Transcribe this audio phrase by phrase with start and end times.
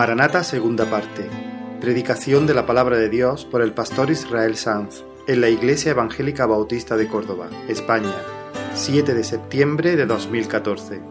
[0.00, 1.28] Maranata segunda parte.
[1.78, 6.46] Predicación de la palabra de Dios por el pastor Israel Sanz en la Iglesia Evangélica
[6.46, 8.14] Bautista de Córdoba, España,
[8.72, 11.02] 7 de septiembre de 2014.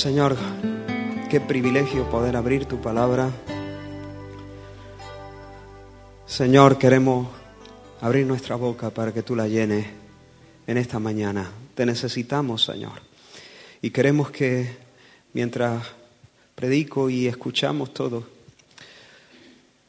[0.00, 0.34] Señor,
[1.28, 3.30] qué privilegio poder abrir tu palabra.
[6.24, 7.28] Señor, queremos
[8.00, 9.86] abrir nuestra boca para que tú la llenes
[10.66, 11.50] en esta mañana.
[11.74, 13.02] Te necesitamos, Señor.
[13.82, 14.74] Y queremos que
[15.34, 15.82] mientras
[16.54, 18.26] predico y escuchamos todo,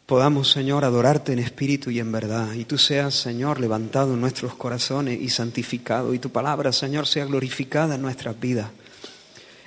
[0.05, 2.51] podamos, Señor, adorarte en espíritu y en verdad.
[2.51, 6.13] Y tú seas, Señor, levantado en nuestros corazones y santificado.
[6.13, 8.71] Y tu palabra, Señor, sea glorificada en nuestras vidas.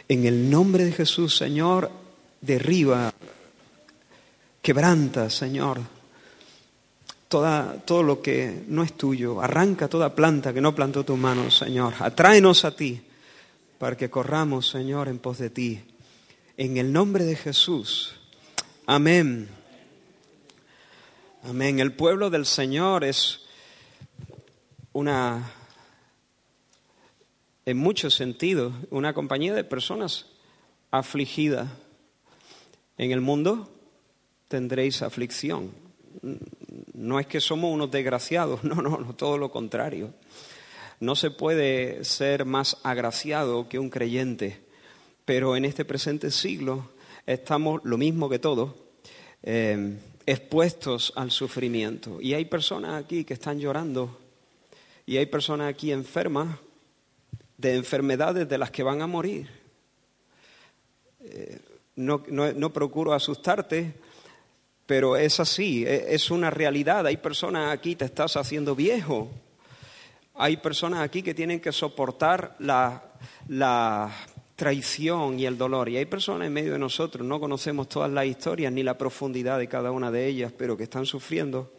[0.08, 1.90] En el nombre de Jesús, Señor,
[2.40, 3.12] derriba,
[4.60, 5.80] quebranta, Señor,
[7.28, 9.40] toda, todo lo que no es tuyo.
[9.40, 11.94] Arranca toda planta que no plantó tu mano, Señor.
[12.00, 13.00] Atráenos a ti
[13.78, 15.80] para que corramos, Señor, en pos de ti.
[16.56, 18.14] En el nombre de Jesús.
[18.86, 19.48] Amén.
[21.44, 21.80] Amén.
[21.80, 23.40] El pueblo del Señor es
[24.92, 25.50] una
[27.66, 30.26] en muchos sentidos, una compañía de personas
[30.90, 31.68] afligidas.
[32.98, 33.70] En el mundo
[34.48, 35.72] tendréis aflicción.
[36.92, 40.14] No es que somos unos desgraciados, no, no, no, todo lo contrario.
[41.00, 44.60] No se puede ser más agraciado que un creyente,
[45.24, 46.90] pero en este presente siglo
[47.26, 48.74] estamos lo mismo que todos,
[49.42, 52.20] eh, expuestos al sufrimiento.
[52.20, 54.20] Y hay personas aquí que están llorando,
[55.06, 56.58] y hay personas aquí enfermas
[57.56, 59.48] de enfermedades de las que van a morir.
[61.20, 61.60] Eh,
[61.96, 63.94] no, no, procuro asustarte,
[64.86, 67.06] pero es así, e, es una realidad.
[67.06, 69.30] Hay personas aquí, te estás haciendo viejo.
[70.34, 73.04] Hay personas aquí que tienen que soportar la,
[73.48, 74.12] la
[74.56, 75.88] traición y el dolor.
[75.88, 79.58] Y hay personas en medio de nosotros, no conocemos todas las historias ni la profundidad
[79.58, 81.72] de cada una de ellas, pero que están sufriendo.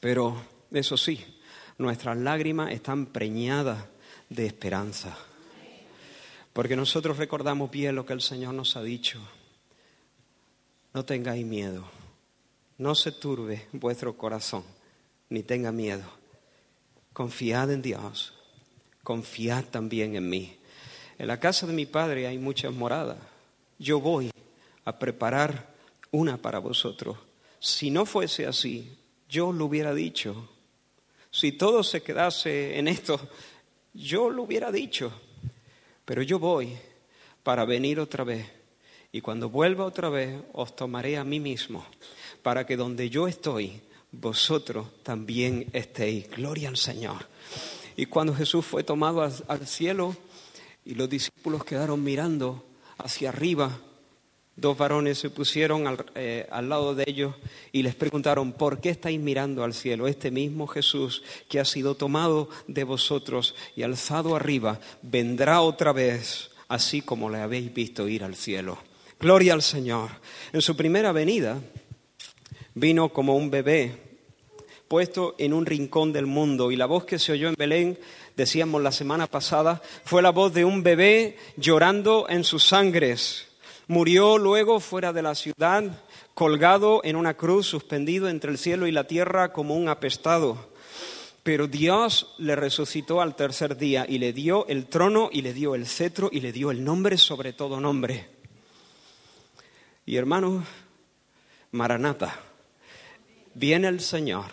[0.00, 0.36] Pero
[0.70, 1.24] eso sí,
[1.78, 3.93] nuestras lágrimas están preñadas
[4.34, 5.16] de esperanza.
[6.52, 9.18] Porque nosotros recordamos bien lo que el Señor nos ha dicho.
[10.92, 11.84] No tengáis miedo,
[12.78, 14.64] no se turbe vuestro corazón,
[15.28, 16.04] ni tenga miedo.
[17.12, 18.34] Confiad en Dios,
[19.02, 20.56] confiad también en mí.
[21.18, 23.18] En la casa de mi Padre hay muchas moradas.
[23.78, 24.30] Yo voy
[24.84, 25.74] a preparar
[26.10, 27.18] una para vosotros.
[27.58, 28.96] Si no fuese así,
[29.28, 30.48] yo lo hubiera dicho.
[31.30, 33.18] Si todo se quedase en esto,
[33.94, 35.12] yo lo hubiera dicho,
[36.04, 36.76] pero yo voy
[37.42, 38.46] para venir otra vez.
[39.12, 41.86] Y cuando vuelva otra vez, os tomaré a mí mismo,
[42.42, 46.28] para que donde yo estoy, vosotros también estéis.
[46.30, 47.28] Gloria al Señor.
[47.96, 50.16] Y cuando Jesús fue tomado al, cielo
[50.84, 52.64] y los discípulos quedaron mirando
[52.98, 53.78] hacia arriba,
[54.56, 57.34] Dos varones se pusieron al, eh, al, lado de ellos
[57.72, 60.06] y les preguntaron, ¿por qué estáis mirando al cielo?
[60.06, 66.50] Este mismo Jesús que ha sido tomado de vosotros y alzado arriba, vendrá otra vez,
[66.68, 68.78] así como le habéis visto ir al cielo.
[69.18, 70.10] Gloria al Señor.
[70.52, 71.60] En su primera venida
[72.74, 73.98] vino como un bebé
[74.86, 77.98] puesto en un rincón del mundo y la voz que se oyó en Belén,
[78.36, 83.48] decíamos la semana pasada, fue la voz de un bebé llorando en sus sangres
[83.86, 85.84] Murió luego fuera de la ciudad,
[86.32, 90.70] colgado en una cruz, suspendido entre el cielo y la tierra como un apestado.
[91.42, 95.74] Pero Dios le resucitó al tercer día y le dio el trono y le dio
[95.74, 98.26] el cetro y le dio el nombre sobre todo nombre.
[100.06, 100.64] Y hermanos,
[101.72, 102.40] Maranata,
[103.52, 104.46] viene el Señor.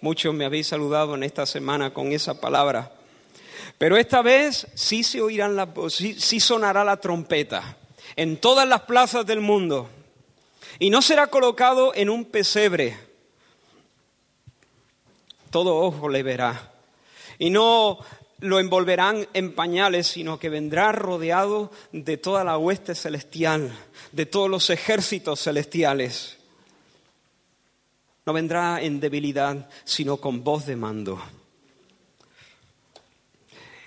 [0.00, 2.92] Muchos me habéis saludado en esta semana con esa palabra.
[3.78, 7.76] Pero esta vez sí se oirán la, sí, sí sonará la trompeta
[8.16, 9.88] en todas las plazas del mundo
[10.78, 12.98] y no será colocado en un pesebre.
[15.50, 16.72] Todo ojo le verá.
[17.38, 17.98] Y no
[18.40, 23.72] lo envolverán en pañales, sino que vendrá rodeado de toda la hueste celestial,
[24.12, 26.36] de todos los ejércitos celestiales.
[28.24, 31.20] No vendrá en debilidad, sino con voz de mando.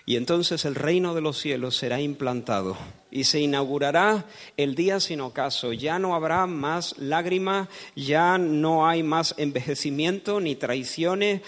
[0.05, 2.77] Y entonces el reino de los cielos será implantado
[3.11, 4.25] y se inaugurará
[4.57, 5.73] el día sin ocaso.
[5.73, 11.41] Ya no habrá más lágrimas, ya no hay más envejecimiento ni traiciones.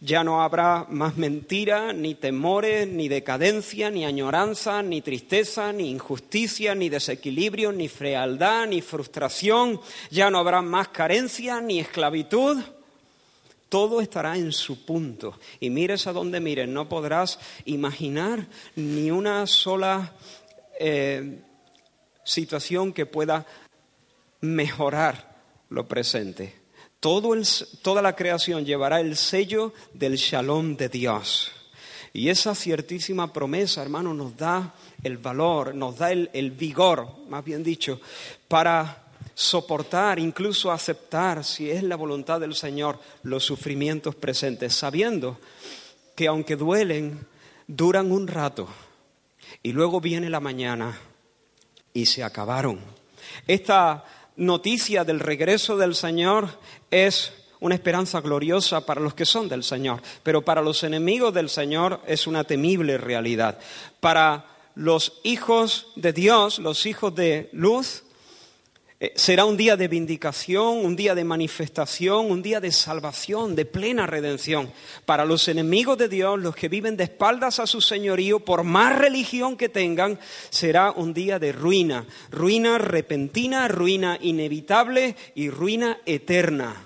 [0.00, 6.74] Ya no habrá más mentira, ni temores, ni decadencia, ni añoranza, ni tristeza, ni injusticia,
[6.74, 9.80] ni desequilibrio, ni frialdad, ni frustración.
[10.10, 12.62] Ya no habrá más carencia, ni esclavitud.
[13.70, 15.38] Todo estará en su punto.
[15.58, 18.46] Y mires a donde mires, no podrás imaginar
[18.76, 20.12] ni una sola
[20.78, 21.40] eh,
[22.24, 23.46] situación que pueda
[24.40, 25.34] mejorar
[25.70, 26.64] lo presente
[27.82, 31.52] toda la creación llevará el sello del shalom de Dios.
[32.14, 37.44] Y esa ciertísima promesa, hermano, nos da el valor, nos da el, el vigor, más
[37.44, 38.00] bien dicho,
[38.48, 39.04] para
[39.34, 45.38] soportar, incluso aceptar, si es la voluntad del Señor, los sufrimientos presentes, sabiendo
[46.14, 47.26] que aunque duelen,
[47.66, 48.68] duran un rato
[49.64, 50.96] y luego viene la mañana
[51.94, 52.78] y se acabaron.
[53.46, 54.04] Esta
[54.36, 60.02] noticia del regreso del Señor es una esperanza gloriosa para los que son del Señor,
[60.22, 63.58] pero para los enemigos del Señor es una temible realidad.
[64.00, 64.44] Para
[64.74, 68.03] los hijos de Dios, los hijos de luz,
[69.14, 74.06] será un día de vindicación, un día de manifestación, un día de salvación, de plena
[74.06, 74.72] redención.
[75.04, 78.96] Para los enemigos de Dios, los que viven de espaldas a su señorío, por más
[78.98, 80.18] religión que tengan,
[80.50, 86.76] será un día de ruina, ruina repentina, ruina inevitable y ruina eterna.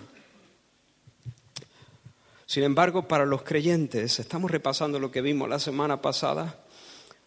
[2.47, 6.59] Sin embargo, para los creyentes, estamos repasando lo que vimos la semana pasada,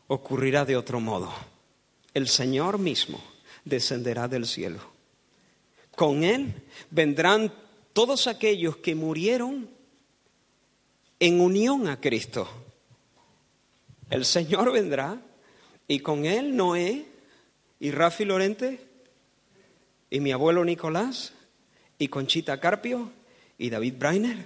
[0.07, 1.31] ocurrirá de otro modo.
[2.13, 3.31] El Señor mismo
[3.66, 4.80] descenderá del cielo.
[5.96, 6.54] Con Él
[6.90, 7.54] vendrán
[7.94, 9.69] todos aquellos que murieron
[11.19, 12.50] en unión a Cristo.
[14.10, 15.22] El Señor vendrá
[15.88, 17.06] y con Él Noé
[17.80, 18.88] y Rafi Lorente
[20.10, 21.34] y mi abuelo Nicolás
[21.98, 23.12] y Conchita Carpio
[23.57, 24.46] y David Brainer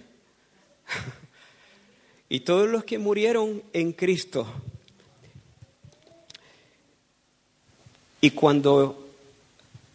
[2.30, 4.46] y todos los que murieron en Cristo.
[8.22, 9.05] Y cuando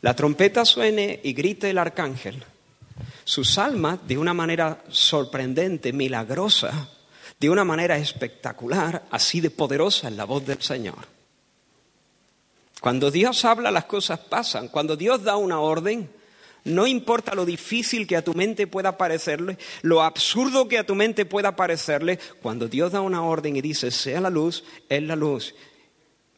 [0.03, 2.43] la trompeta suene y grite el arcángel,
[3.25, 6.89] sus almas, de una manera sorprendente, milagrosa,
[7.39, 10.99] de una manera espectacular, así de poderosa es la voz del Señor.
[12.81, 14.69] Cuando Dios habla, las cosas pasan.
[14.69, 16.11] Cuando Dios da una orden,
[16.65, 20.95] no importa lo difícil que a tu mente pueda parecerle, lo absurdo que a tu
[20.95, 25.17] mente pueda parecerle, cuando Dios da una orden y dice, sea la luz, es la
[25.17, 25.55] luz.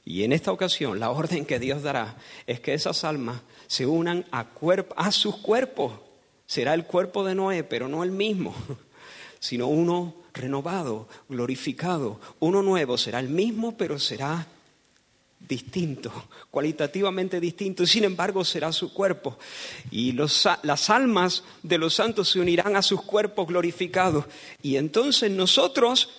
[0.05, 2.17] Y en esta ocasión, la orden que Dios dará
[2.47, 3.41] es que esas almas
[3.73, 4.49] se unan a,
[4.97, 5.95] a sus cuerpos.
[6.45, 8.55] Será el cuerpo de Noé, pero no el mismo,
[9.41, 12.21] sino uno renovado, glorificado.
[12.41, 14.47] Uno nuevo será el mismo, pero será
[15.49, 16.13] distinto,
[16.51, 19.39] cualitativamente distinto, y sin embargo será su cuerpo.
[19.91, 24.27] Y las almas de los santos se unirán a sus cuerpos glorificados.
[24.61, 26.11] Y entonces nosotros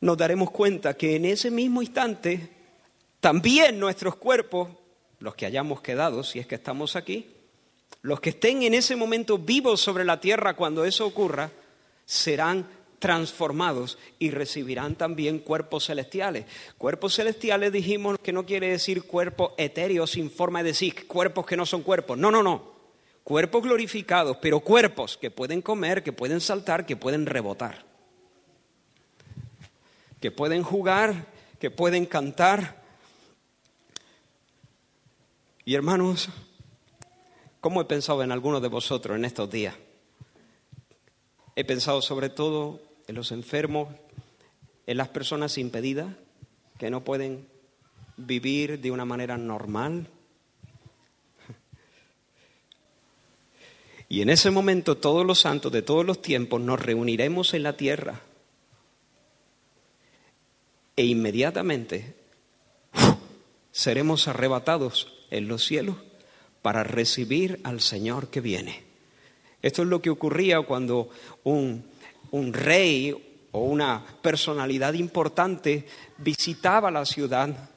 [0.00, 2.48] nos daremos cuenta que en ese mismo instante
[3.20, 4.70] también nuestros cuerpos
[5.18, 7.30] los que hayamos quedado, si es que estamos aquí,
[8.02, 11.50] los que estén en ese momento vivos sobre la tierra cuando eso ocurra,
[12.04, 12.66] serán
[12.98, 16.46] transformados y recibirán también cuerpos celestiales.
[16.78, 21.56] Cuerpos celestiales dijimos que no quiere decir cuerpos etéreos sin forma de sí, cuerpos que
[21.56, 22.16] no son cuerpos.
[22.16, 22.74] No, no, no.
[23.24, 27.84] Cuerpos glorificados, pero cuerpos que pueden comer, que pueden saltar, que pueden rebotar.
[30.20, 31.26] Que pueden jugar,
[31.58, 32.85] que pueden cantar,
[35.68, 36.28] y hermanos,
[37.60, 39.74] ¿cómo he pensado en algunos de vosotros en estos días?
[41.56, 43.88] He pensado sobre todo en los enfermos,
[44.86, 46.14] en las personas impedidas
[46.78, 47.48] que no pueden
[48.16, 50.06] vivir de una manera normal.
[54.08, 57.76] Y en ese momento todos los santos de todos los tiempos nos reuniremos en la
[57.76, 58.20] tierra
[60.94, 62.25] e inmediatamente
[63.76, 65.96] seremos arrebatados en los cielos
[66.62, 68.82] para recibir al Señor que viene.
[69.60, 71.10] Esto es lo que ocurría cuando
[71.44, 71.84] un,
[72.30, 73.14] un rey
[73.52, 75.84] o una personalidad importante
[76.16, 77.68] visitaba la ciudad.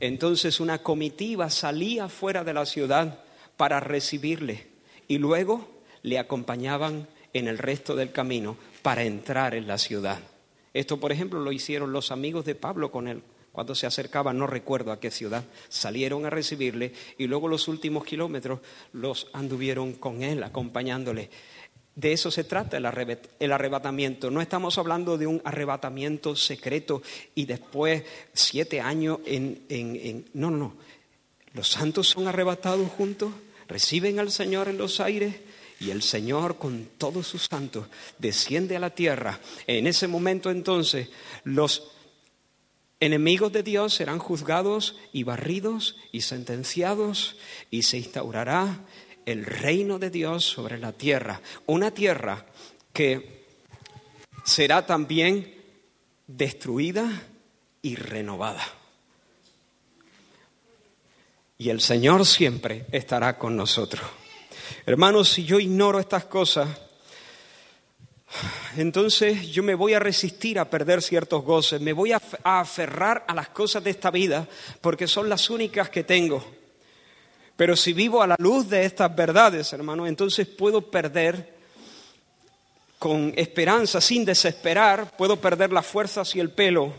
[0.00, 3.20] Entonces una comitiva salía fuera de la ciudad
[3.56, 4.66] para recibirle
[5.08, 5.66] y luego
[6.02, 10.18] le acompañaban en el resto del camino para entrar en la ciudad.
[10.74, 13.22] Esto, por ejemplo, lo hicieron los amigos de Pablo con él
[13.58, 18.04] cuando se acercaban, no recuerdo a qué ciudad, salieron a recibirle y luego los últimos
[18.04, 18.60] kilómetros
[18.92, 21.28] los anduvieron con él, acompañándole.
[21.96, 22.86] De eso se trata el,
[23.52, 24.30] arrebatamiento.
[24.30, 27.02] No estamos hablando de un arrebatamiento secreto
[27.34, 30.24] y después siete años en, en...
[30.34, 30.74] No, no, no.
[31.52, 33.32] Los santos son arrebatados juntos,
[33.66, 35.34] reciben al Señor en los aires
[35.80, 37.88] y el Señor con todos sus santos
[38.18, 39.40] desciende a la tierra.
[39.66, 41.08] En ese momento entonces
[41.42, 41.97] los
[43.00, 47.36] enemigos de Dios serán juzgados y barridos y sentenciados
[47.70, 48.84] y se instaurará
[49.26, 51.40] el reino de Dios sobre la tierra.
[51.66, 52.46] Una tierra
[52.92, 53.44] que
[54.44, 55.54] será también
[56.26, 57.22] destruida
[57.82, 58.64] y renovada.
[61.58, 64.04] Y el Señor siempre estará con nosotros.
[64.86, 66.68] Hermanos, si yo ignoro estas cosas,
[68.76, 73.34] entonces yo me voy a resistir a perder ciertos goces, me voy a aferrar a
[73.34, 74.46] las cosas de esta vida
[74.80, 76.44] porque son las únicas que tengo.
[77.56, 81.56] Pero si vivo a la luz de estas verdades, hermanos, entonces puedo perder
[82.98, 86.92] con esperanza, sin desesperar, puedo perder las fuerzas y el pelo,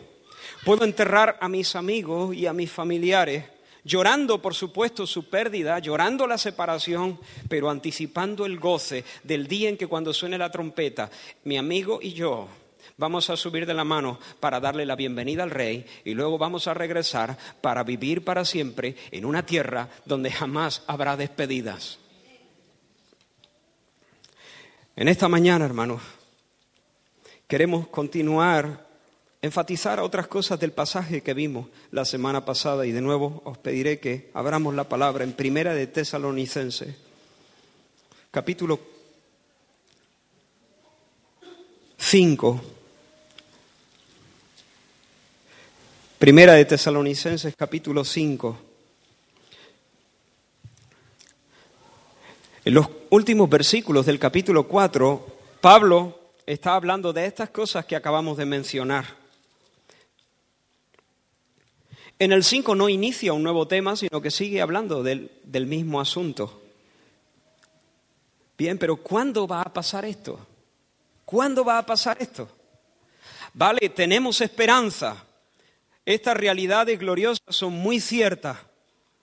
[0.65, 3.45] puedo enterrar a mis amigos y a mis familiares
[3.83, 9.77] llorando por supuesto su pérdida, llorando la separación, pero anticipando el goce del día en
[9.77, 11.09] que cuando suene la trompeta,
[11.43, 12.47] mi amigo y yo
[12.97, 16.67] vamos a subir de la mano para darle la bienvenida al rey y luego vamos
[16.67, 21.99] a regresar para vivir para siempre en una tierra donde jamás habrá despedidas.
[24.95, 26.01] En esta mañana, hermanos,
[27.47, 28.88] queremos continuar
[29.41, 33.99] enfatizar otras cosas del pasaje que vimos la semana pasada y de nuevo os pediré
[33.99, 36.95] que abramos la palabra en Primera de Tesalonicenses,
[38.31, 38.79] capítulo
[41.97, 42.61] 5.
[46.17, 48.57] Primera de Tesalonicenses, capítulo 5.
[52.65, 55.27] En los últimos versículos del capítulo 4,
[55.61, 59.18] Pablo está hablando de estas cosas que acabamos de mencionar.
[62.19, 66.01] En el 5 no inicia un nuevo tema, sino que sigue hablando del, del mismo
[66.01, 66.61] asunto.
[68.57, 70.37] Bien, pero ¿cuándo va a pasar esto?
[71.23, 72.49] ¿Cuándo va a pasar esto?
[73.53, 75.25] Vale, tenemos esperanza.
[76.05, 78.57] Estas realidades gloriosas son muy ciertas,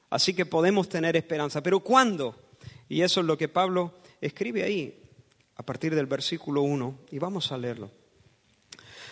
[0.09, 1.62] así que podemos tener esperanza.
[1.62, 2.35] Pero ¿cuándo?
[2.88, 4.99] Y eso es lo que Pablo escribe ahí,
[5.57, 7.91] a partir del versículo 1, y vamos a leerlo.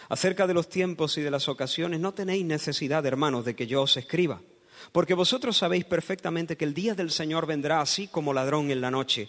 [0.08, 3.82] Acerca de los tiempos y de las ocasiones, no tenéis necesidad, hermanos, de que yo
[3.82, 4.40] os escriba,
[4.92, 8.90] porque vosotros sabéis perfectamente que el día del Señor vendrá así como ladrón en la
[8.90, 9.28] noche,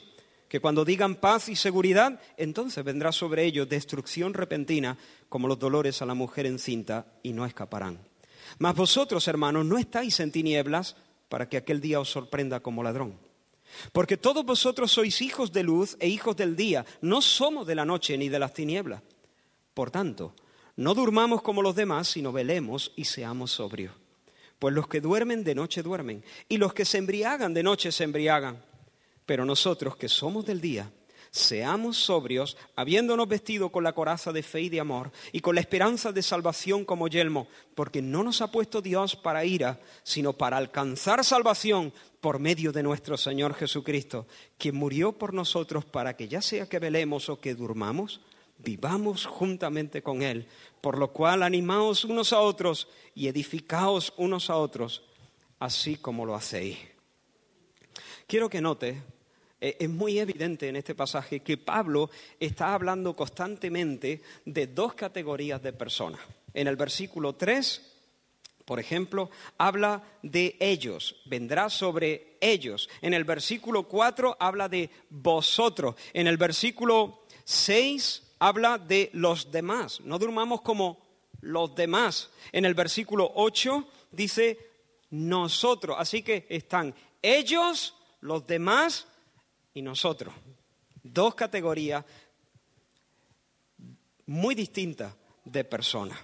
[0.50, 4.98] que cuando digan paz y seguridad, entonces vendrá sobre ellos destrucción repentina,
[5.30, 8.00] como los dolores a la mujer encinta, y no escaparán.
[8.60, 10.96] Mas vosotros, hermanos, no estáis en tinieblas
[11.30, 13.18] para que aquel día os sorprenda como ladrón.
[13.92, 17.86] Porque todos vosotros sois hijos de luz e hijos del día, no somos de la
[17.86, 19.02] noche ni de las tinieblas.
[19.74, 20.36] Por tanto,
[20.76, 23.94] no durmamos como los demás, sino velemos y seamos sobrios.
[24.60, 28.04] Pues los que duermen de noche duermen, y los que se embriagan de noche se
[28.04, 28.64] embriagan.
[29.26, 30.92] Pero nosotros que somos del día,
[31.32, 35.62] seamos sobrios, habiéndonos vestido con la coraza de fe y de amor, y con la
[35.62, 40.58] esperanza de salvación como yelmo, porque no nos ha puesto Dios para ira, sino para
[40.58, 44.28] alcanzar salvación por medio de nuestro Señor Jesucristo,
[44.58, 48.22] quien murió por nosotros para que ya sea que velemos o que durmamos,
[48.58, 50.48] vivamos juntamente con Él,
[50.82, 55.04] por lo cual animaos unos a otros y edificaos unos a otros,
[55.60, 56.78] así como lo hacéis.
[58.28, 59.02] Quiero que note,
[59.62, 62.10] eh, es muy evidente en este pasaje que Pablo
[62.40, 66.22] está hablando constantemente de dos categorías de personas.
[66.54, 67.82] En el versículo 3,
[68.66, 72.90] por ejemplo, habla de ellos, vendrá sobre ellos.
[73.02, 75.96] En el versículo 4 habla de vosotros.
[76.14, 80.02] En el versículo 6 habla de los demás.
[80.02, 81.02] No durmamos como
[81.42, 82.30] los demás.
[82.52, 84.60] En el versículo 8 dice
[85.10, 85.98] nosotros.
[86.00, 89.08] Así que están ellos, los demás
[89.74, 90.32] y nosotros.
[91.02, 92.06] Dos categorías
[94.28, 95.12] muy distintas
[95.44, 96.20] de personas.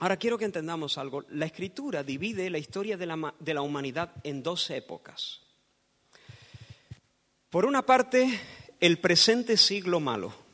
[0.00, 1.24] Ahora quiero que entendamos algo.
[1.30, 5.40] La escritura divide la historia de la, de la humanidad en dos épocas.
[7.48, 8.38] Por una parte,
[8.80, 10.49] el presente siglo malo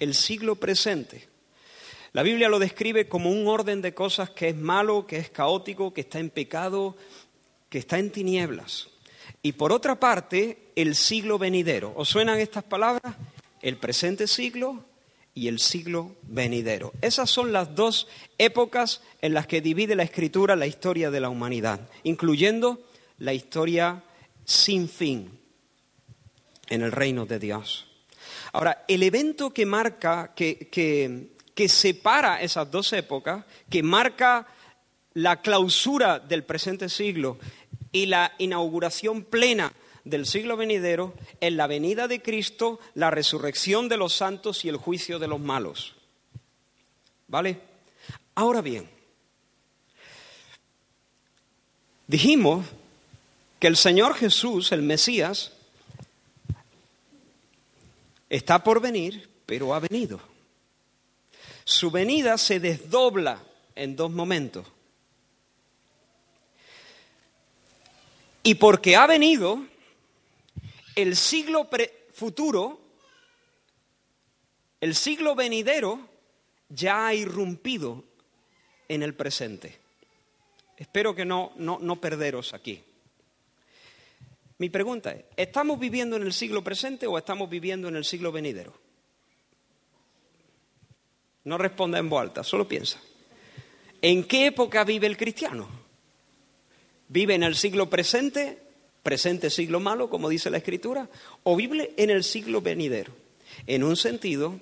[0.00, 1.28] el siglo presente.
[2.12, 5.94] La Biblia lo describe como un orden de cosas que es malo, que es caótico,
[5.94, 6.96] que está en pecado,
[7.68, 8.88] que está en tinieblas.
[9.42, 11.92] Y por otra parte, el siglo venidero.
[11.96, 13.14] ¿Os suenan estas palabras?
[13.62, 14.84] El presente siglo
[15.34, 16.92] y el siglo venidero.
[17.00, 21.28] Esas son las dos épocas en las que divide la escritura la historia de la
[21.28, 22.84] humanidad, incluyendo
[23.18, 24.02] la historia
[24.44, 25.38] sin fin
[26.68, 27.89] en el reino de Dios.
[28.52, 34.46] Ahora, el evento que marca, que, que, separa esas dos épocas, que marca
[35.14, 37.38] la clausura del presente siglo
[37.92, 39.72] y la inauguración plena
[40.04, 44.76] del siglo venidero es la venida de Cristo, la resurrección de los santos y el
[44.78, 45.94] juicio de los malos.
[47.28, 47.60] ¿Vale?
[48.34, 48.88] Ahora bien,
[52.06, 52.64] dijimos
[53.58, 55.52] que el Señor Jesús, el Mesías,
[58.30, 60.20] está por venir, pero ha venido.
[61.64, 63.42] Su venida se desdobla
[63.74, 64.66] en dos momentos.
[68.42, 69.66] Y porque ha venido,
[70.94, 71.68] el siglo
[72.14, 72.80] futuro,
[74.80, 76.08] el siglo venidero,
[76.70, 78.04] ya ha irrumpido
[78.88, 79.78] en el presente.
[80.76, 82.82] Espero que no, no, no perderos aquí.
[84.60, 88.30] Mi pregunta es, ¿estamos viviendo en el siglo presente o estamos viviendo en el siglo
[88.30, 88.74] venidero?
[91.44, 93.00] No responda en voz alta, solo piensa.
[94.02, 95.66] ¿En qué época vive el cristiano?
[97.08, 98.58] ¿Vive en el siglo presente,
[99.02, 101.08] presente siglo malo, como dice la Escritura,
[101.42, 103.14] o vive en el siglo venidero?
[103.66, 104.60] En un sentido,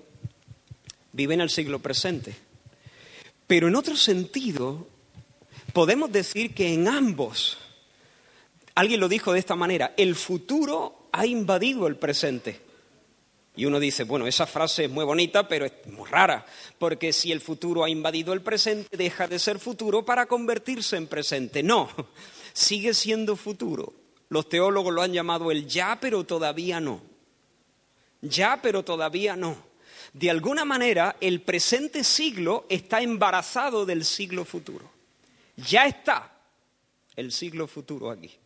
[1.10, 2.36] vive en el siglo presente.
[3.48, 4.86] Pero en otro sentido,
[5.72, 7.58] podemos decir que en ambos
[8.78, 12.60] Alguien lo dijo de esta manera, el futuro ha invadido el presente.
[13.56, 16.46] Y uno dice, bueno, esa frase es muy bonita, pero es muy rara,
[16.78, 21.08] porque si el futuro ha invadido el presente, deja de ser futuro para convertirse en
[21.08, 21.60] presente.
[21.60, 21.88] No,
[22.52, 23.92] sigue siendo futuro.
[24.28, 27.00] Los teólogos lo han llamado el ya, pero todavía no.
[28.20, 29.56] Ya, pero todavía no.
[30.12, 34.88] De alguna manera, el presente siglo está embarazado del siglo futuro.
[35.56, 36.32] Ya está
[37.16, 38.38] el siglo futuro aquí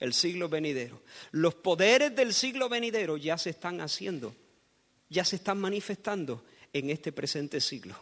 [0.00, 1.02] el siglo venidero.
[1.32, 4.34] Los poderes del siglo venidero ya se están haciendo,
[5.08, 7.96] ya se están manifestando en este presente siglo.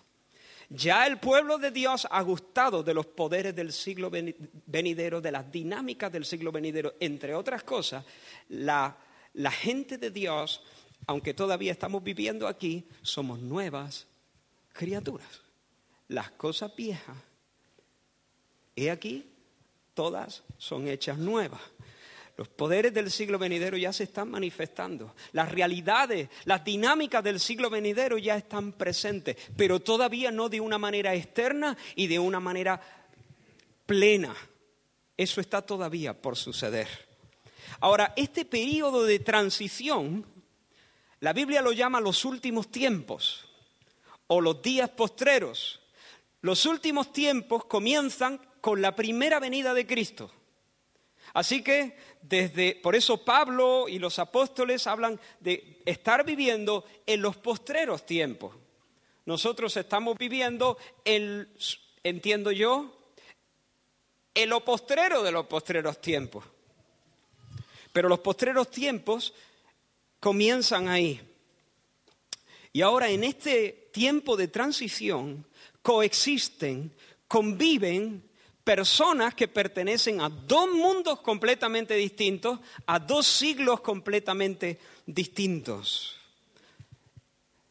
[0.70, 5.50] Ya el pueblo de Dios ha gustado de los poderes del siglo venidero, de las
[5.50, 6.94] dinámicas del siglo venidero.
[7.00, 8.04] Entre otras cosas,
[8.48, 8.96] la,
[9.50, 10.62] gente de Dios,
[11.06, 14.06] aunque todavía estamos viviendo aquí, somos nuevas
[14.72, 15.42] criaturas.
[16.08, 17.16] Las cosas viejas,
[18.74, 19.30] he aquí,
[19.92, 21.60] todas son hechas nuevas.
[22.36, 25.14] Los poderes del siglo venidero ya se están manifestando.
[25.32, 30.76] Las realidades, las dinámicas del siglo venidero ya están presentes, pero todavía no de una
[30.76, 32.80] manera externa y de una manera
[33.86, 34.34] plena.
[35.16, 36.88] Eso está todavía por suceder.
[37.80, 40.26] Ahora, este periodo de transición,
[41.20, 43.48] la Biblia lo llama los últimos tiempos
[44.26, 45.80] o los días postreros.
[46.40, 50.32] Los últimos tiempos comienzan con la primera venida de Cristo.
[51.32, 51.96] Así que
[52.28, 58.56] desde, por eso Pablo y los apóstoles hablan de estar viviendo en los postreros tiempos.
[59.26, 61.46] Nosotros estamos viviendo, en,
[62.02, 62.98] entiendo yo,
[64.32, 66.44] en lo postrero de los postreros tiempos.
[67.92, 69.34] Pero los postreros tiempos
[70.18, 71.20] comienzan ahí.
[72.72, 75.46] Y ahora en este tiempo de transición
[75.82, 76.90] coexisten,
[77.28, 78.30] conviven
[78.64, 86.18] personas que pertenecen a dos mundos completamente distintos, a dos siglos completamente distintos.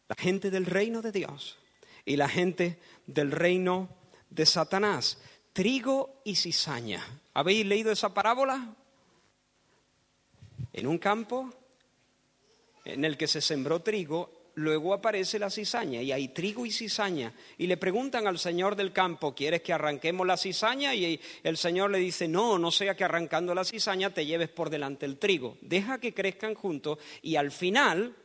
[0.07, 1.57] La gente del reino de Dios
[2.05, 3.89] y la gente del reino
[4.29, 5.17] de Satanás.
[5.51, 7.03] Trigo y cizaña.
[7.33, 8.75] ¿Habéis leído esa parábola?
[10.71, 11.51] En un campo
[12.85, 17.33] en el que se sembró trigo luego aparece la cizaña y hay trigo y cizaña.
[17.57, 20.93] Y le preguntan al señor del campo, ¿quieres que arranquemos la cizaña?
[20.93, 24.69] Y el señor le dice, no, no sea que arrancando la cizaña te lleves por
[24.69, 25.57] delante el trigo.
[25.61, 28.15] Deja que crezcan juntos y al final,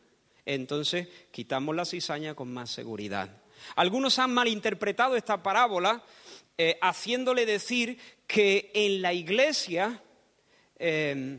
[0.45, 3.31] entonces, quitamos la cizaña con más seguridad.
[3.77, 6.03] Algunos han malinterpretado esta parábola
[6.57, 10.03] eh, haciéndole decir que en la iglesia
[10.79, 11.39] eh,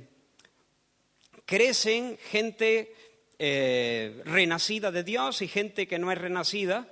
[1.45, 2.93] crecen gente
[3.39, 6.89] eh, renacida de Dios y gente que no es renacida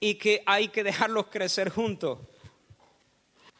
[0.00, 2.18] y que hay que dejarlos crecer juntos.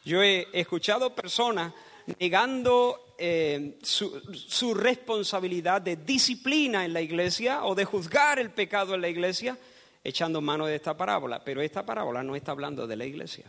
[0.03, 1.71] Yo he escuchado personas
[2.19, 9.01] negando eh, su, responsabilidad de disciplina en la iglesia o de juzgar el pecado en
[9.01, 9.55] la iglesia
[10.03, 11.43] echando mano de esta parábola.
[11.43, 13.45] Pero esta parábola no está hablando de la iglesia,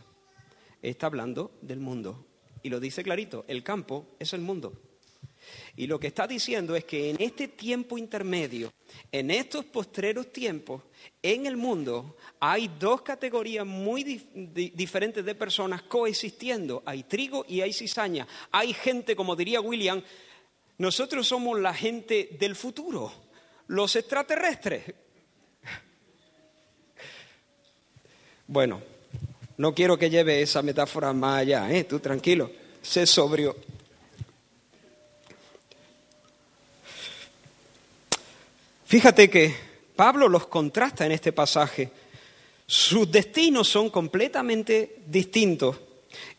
[0.83, 2.27] está hablando del mundo.
[2.63, 4.75] Y lo dice clarito, el campo es el mundo.
[5.77, 8.73] Y lo que está diciendo es que en este tiempo intermedio,
[9.11, 10.83] en estos postreros tiempos,
[11.23, 16.83] en el mundo hay dos categorías muy diferentes de personas coexistiendo.
[16.85, 18.27] Hay trigo y hay cizaña.
[18.51, 20.03] Hay gente, como diría William,
[20.79, 23.13] nosotros somos la gente del futuro,
[23.69, 24.85] los extraterrestres.
[28.45, 28.83] Bueno,
[29.57, 31.85] no quiero que lleve esa metáfora más allá, ¿eh?
[31.85, 32.51] tú tranquilo,
[32.83, 33.57] sé sobrio.
[38.93, 39.57] Fíjate que
[39.97, 41.91] Pablo los contrasta en este pasaje.
[42.67, 45.81] Sus destinos son completamente distintos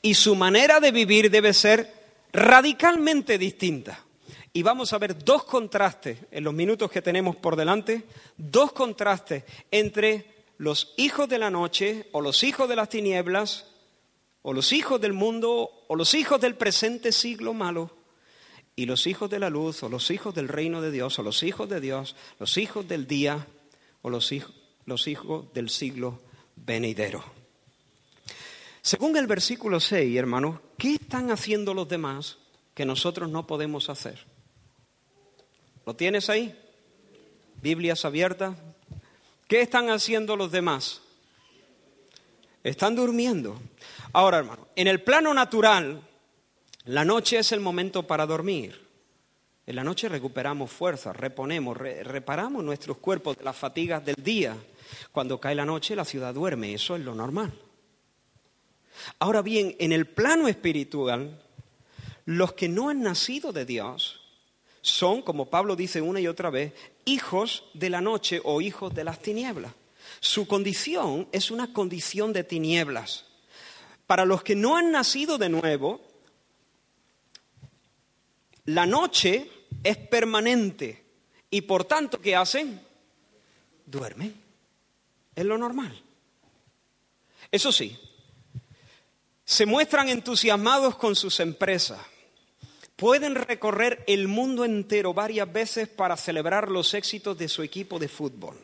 [0.04, 1.92] y su manera de vivir debe ser
[2.32, 4.06] radicalmente distinta.
[4.54, 8.04] Y vamos a ver dos contrastes en los minutos que tenemos por delante,
[8.38, 10.28] dos contrastes entre
[10.60, 13.66] los hijos de la noche o los hijos de las tinieblas
[14.44, 18.03] o los hijos del mundo o los hijos del presente siglo malo
[18.76, 21.44] y los hijos de la luz o los hijos del reino de Dios o los
[21.44, 23.48] hijos de Dios, los hijos del día
[24.02, 24.54] o los hijos,
[24.86, 26.22] los hijos del siglo
[26.56, 27.24] venidero.
[28.82, 32.38] Según el versículo 6, hermanos, ¿qué están haciendo los demás
[32.74, 34.26] que nosotros no podemos hacer?
[35.86, 36.58] ¿Lo tienes ahí?
[37.62, 38.58] Biblias abiertas.
[39.48, 41.02] ¿Qué están haciendo los demás?
[42.64, 43.60] Están durmiendo.
[44.14, 46.02] Ahora, hermano, en el plano natural,
[46.86, 48.84] la noche es el momento para dormir.
[49.66, 54.58] En la noche recuperamos fuerzas, reponemos, reparamos nuestros cuerpos de las fatigas del día.
[55.12, 57.54] Cuando cae la noche, la ciudad duerme, eso es lo normal.
[59.20, 61.42] Ahora bien, en el plano espiritual,
[62.26, 64.20] los que no han nacido de Dios
[64.82, 66.74] son, como Pablo dice una y otra vez,
[67.06, 69.72] hijos de la noche o hijos de las tinieblas.
[70.20, 73.26] Su condición es una condición de tinieblas.
[74.08, 76.02] Para los que no han nacido de nuevo,
[78.66, 79.50] la noche
[79.84, 81.04] es permanente
[81.50, 82.82] y por tanto, ¿qué hacen?
[83.86, 84.34] Duermen.
[85.36, 86.00] Es lo normal.
[87.52, 87.98] Eso sí,
[89.44, 92.00] se muestran entusiasmados con sus empresas
[92.96, 98.08] Pueden recorrer el mundo entero varias veces para celebrar los éxitos de su equipo de
[98.08, 98.56] fútbol.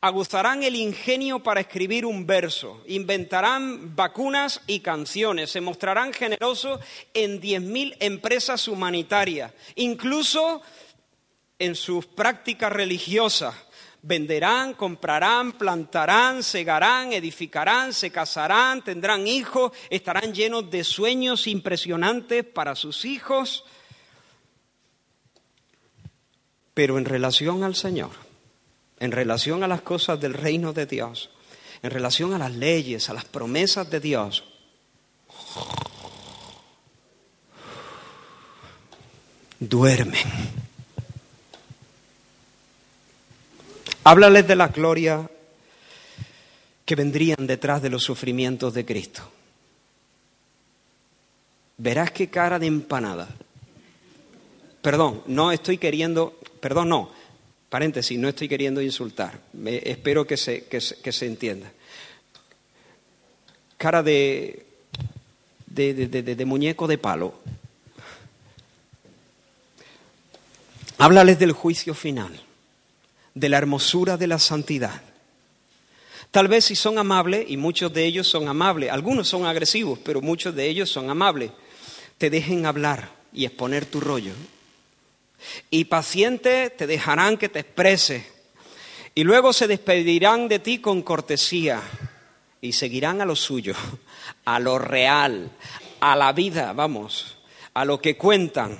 [0.00, 6.80] Aguzarán el ingenio para escribir un verso, inventarán vacunas y canciones, se mostrarán generosos
[7.14, 10.60] en 10.000 empresas humanitarias, incluso
[11.58, 13.54] en sus prácticas religiosas.
[14.02, 22.74] Venderán, comprarán, plantarán, segarán, edificarán, se casarán, tendrán hijos, estarán llenos de sueños impresionantes para
[22.74, 23.64] sus hijos.
[26.74, 28.10] Pero en relación al Señor,
[29.00, 31.30] en relación a las cosas del reino de Dios,
[31.82, 34.44] en relación a las leyes, a las promesas de Dios,
[39.58, 40.64] duermen
[44.06, 45.30] Háblales de la gloria
[46.84, 49.22] que vendrían detrás de los sufrimientos de Cristo.
[51.78, 53.28] Verás qué cara de empanada.
[54.82, 57.10] Perdón, no estoy queriendo, perdón, no,
[57.74, 59.40] paréntesis, no estoy queriendo insultar.
[59.66, 61.72] espero que se, que, se, entienda.
[63.76, 64.64] Cara de,
[65.66, 67.34] de, de muñeco de palo.
[70.98, 72.40] Háblales del juicio final
[73.34, 75.02] de la hermosura de la santidad.
[76.30, 80.20] Tal vez si son amables, y muchos de ellos son amables, algunos son agresivos, pero
[80.20, 81.50] muchos de ellos son amables,
[82.18, 84.30] te dejen hablar y exponer tu rollo.
[85.70, 88.24] Y pacientes te dejarán que te expreses.
[89.14, 91.80] Y luego se despedirán de ti con cortesía
[92.60, 93.74] y seguirán a lo suyo,
[94.44, 95.50] a lo real,
[96.00, 97.38] a la vida, vamos,
[97.74, 98.76] a lo que cuentan,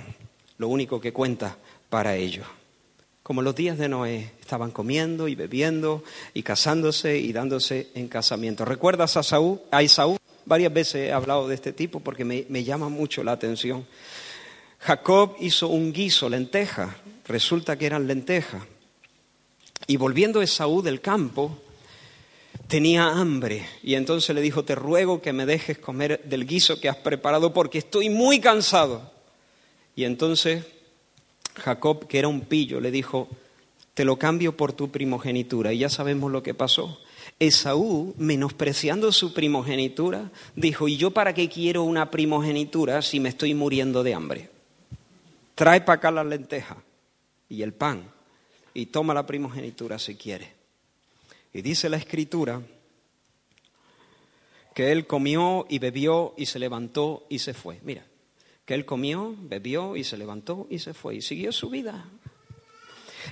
[0.57, 1.57] lo único que cuenta
[1.89, 2.45] para ellos
[3.25, 6.03] como los días de Noé, estaban comiendo y bebiendo
[6.35, 8.65] y casándose y dándose en casamiento.
[8.65, 10.17] ¿Recuerdas a, Saúl, Isaú?
[10.45, 13.87] Varias veces he hablado de este tipo porque me, me llama mucho la atención.
[14.85, 16.95] Jacob hizo un guiso, lenteja,
[17.27, 18.61] resulta que eran lentejas.
[19.87, 21.57] Y volviendo Esaú del campo,
[22.67, 26.87] tenía hambre y entonces le dijo, te ruego que me dejes comer del guiso que
[26.87, 29.11] has preparado porque estoy muy cansado.
[29.95, 30.65] Y entonces
[31.55, 33.27] Jacob, que era un pillo, le dijo,
[33.95, 35.73] te lo cambio por tu primogenitura.
[35.73, 37.01] Y ya sabemos lo que pasó.
[37.39, 43.55] Esaú, menospreciando su primogenitura, dijo, ¿y yo para qué quiero una primogenitura si me estoy
[43.55, 44.54] muriendo de hambre?
[45.55, 46.77] Trae para acá la lenteja
[47.49, 48.11] y el pan
[48.73, 50.53] y toma la primogenitura si quiere.
[51.53, 52.61] Y dice la escritura
[54.73, 57.79] que él comió y bebió y se levantó y se fue.
[57.83, 58.05] Mira,
[58.65, 62.05] que él comió, bebió y se levantó y se fue y siguió su vida.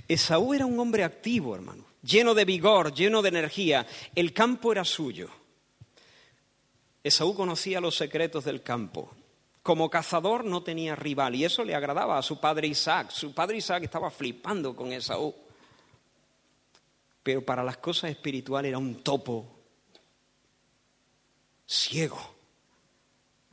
[0.08, 3.86] Esaú era un hombre activo, hermano, lleno de vigor, lleno de energía.
[4.16, 5.30] El campo era suyo.
[7.04, 9.14] Esaú conocía los secretos del campo.
[9.64, 13.12] Como cazador no tenía rival y eso le agradaba a su padre Isaac.
[13.12, 15.34] Su padre Isaac estaba flipando con Esaú.
[17.24, 19.50] Pero para las cosas espirituales era un topo
[21.66, 22.36] ciego.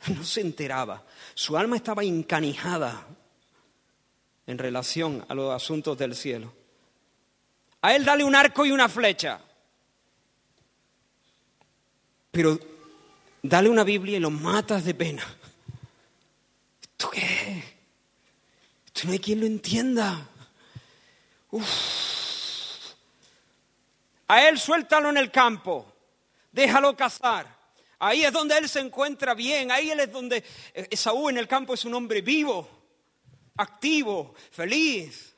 [0.08, 1.04] No se enteraba.
[1.34, 3.06] Su alma estaba encanijada
[4.46, 6.52] en relación a los asuntos del cielo.
[7.82, 9.40] A él dale un arco y una flecha.
[12.32, 12.58] Pero
[13.42, 15.22] dale una Biblia y lo matas de pena.
[17.00, 17.64] ¿Esto qué es?
[18.88, 20.28] Esto no hay quien lo entienda.
[24.28, 25.90] A él suéltalo en el campo,
[26.52, 27.56] déjalo cazar.
[28.00, 31.48] Ahí es donde él se encuentra bien, ahí él es donde eh, Esaú en el
[31.48, 32.68] campo es un hombre vivo,
[33.56, 35.34] activo, feliz.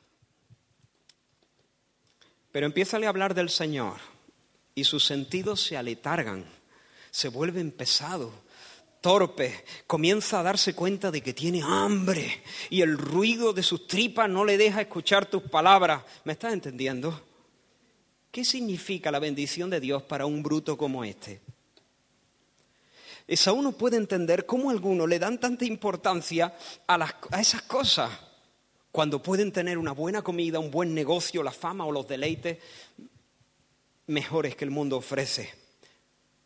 [2.51, 3.98] Pero empieza a hablar del Señor
[4.75, 6.44] y sus sentidos se aletargan,
[7.12, 8.33] se vuelven pesados,
[9.02, 14.30] torpe, comienza a darse cuenta de que tiene hambre y el ruido de sus tripas
[14.30, 16.02] no le deja escuchar tus palabras.
[16.24, 17.20] ¿Me estás entendiendo?
[18.30, 21.42] ¿Qué significa la bendición de Dios para un bruto como este?
[23.26, 28.10] Esaú no puede entender cómo algunos le dan tanta importancia a, a esas cosas
[28.90, 32.58] cuando pueden tener una buena comida, un buen negocio, la fama o los deleites
[34.06, 35.52] mejores que el mundo ofrece.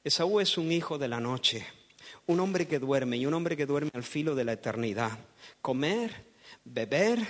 [0.04, 1.66] Esaú es un hijo de la noche,
[2.26, 5.18] un hombre que duerme y un hombre que duerme al filo de la eternidad.
[5.62, 6.12] Comer,
[6.64, 7.20] beber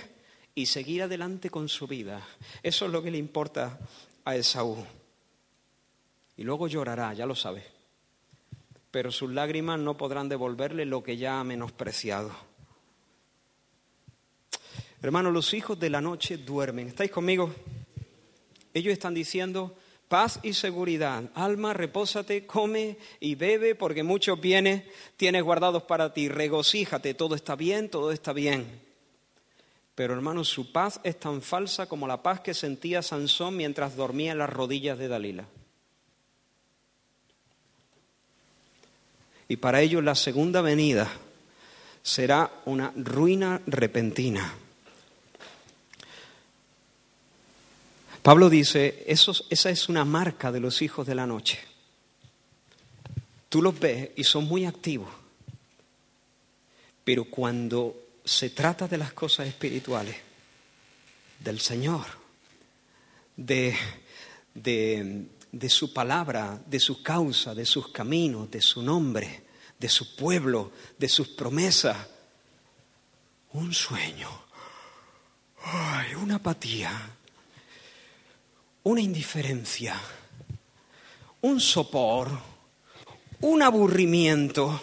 [0.55, 2.27] y seguir adelante con su vida.
[2.63, 3.79] Eso es lo que le importa
[4.25, 4.83] a Esaú.
[6.35, 7.63] Y luego llorará, ya lo sabe.
[8.91, 12.31] Pero sus lágrimas no podrán devolverle lo que ya ha menospreciado.
[15.01, 16.87] Hermanos, los hijos de la noche duermen.
[16.87, 17.53] ¿Estáis conmigo?
[18.73, 19.77] Ellos están diciendo,
[20.07, 21.23] paz y seguridad.
[21.33, 24.83] Alma, repósate, come y bebe, porque muchos bienes
[25.15, 26.29] tienes guardados para ti.
[26.29, 28.81] Regocíjate, todo está bien, todo está bien.
[29.95, 34.31] Pero hermanos, su paz es tan falsa como la paz que sentía Sansón mientras dormía
[34.31, 35.47] en las rodillas de Dalila.
[39.47, 41.09] Y para ellos la segunda venida
[42.03, 44.53] será una ruina repentina.
[48.27, 51.59] Pablo dice, esa es una marca de los hijos de la noche.
[53.47, 55.07] Tú los ves y son muy activos,
[57.05, 60.17] pero cuando se trata de las cosas espirituales,
[61.39, 62.05] del Señor,
[63.37, 63.73] de,
[64.53, 69.45] de su palabra, de su causa, de sus caminos, de su nombre,
[69.79, 71.95] de su pueblo, de sus promesas,
[73.53, 74.29] un sueño,
[76.21, 77.16] una apatía
[78.87, 79.99] una indiferencia,
[81.41, 82.29] un sopor,
[83.41, 84.79] un aburrimiento.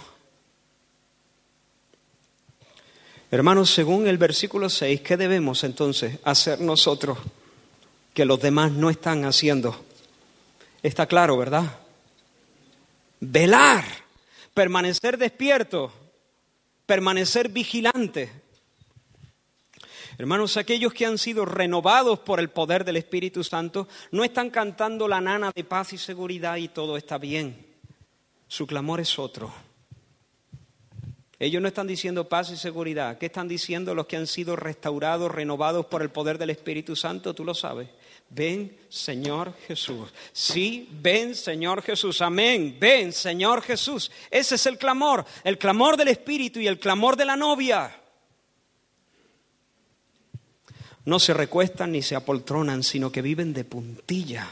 [3.30, 7.16] Hermanos, según el versículo 6, ¿qué debemos entonces hacer nosotros
[8.12, 9.82] que los demás no están haciendo?
[10.82, 11.64] Está claro, ¿verdad?
[13.20, 13.86] Velar,
[14.52, 15.90] permanecer despierto,
[16.84, 18.43] permanecer vigilante.
[20.16, 25.08] Hermanos, aquellos que han sido renovados por el poder del Espíritu Santo no están cantando
[25.08, 27.66] la nana de paz y seguridad y todo está bien.
[28.46, 29.52] Su clamor es otro.
[31.40, 33.18] Ellos no están diciendo paz y seguridad.
[33.18, 37.34] ¿Qué están diciendo los que han sido restaurados, renovados por el poder del Espíritu Santo?
[37.34, 37.88] Tú lo sabes.
[38.30, 40.08] Ven, Señor Jesús.
[40.32, 42.22] Sí, ven, Señor Jesús.
[42.22, 42.76] Amén.
[42.78, 44.12] Ven, Señor Jesús.
[44.30, 48.03] Ese es el clamor, el clamor del Espíritu y el clamor de la novia.
[51.04, 54.48] No se recuestan ni se apoltronan, sino que viven de puntilla.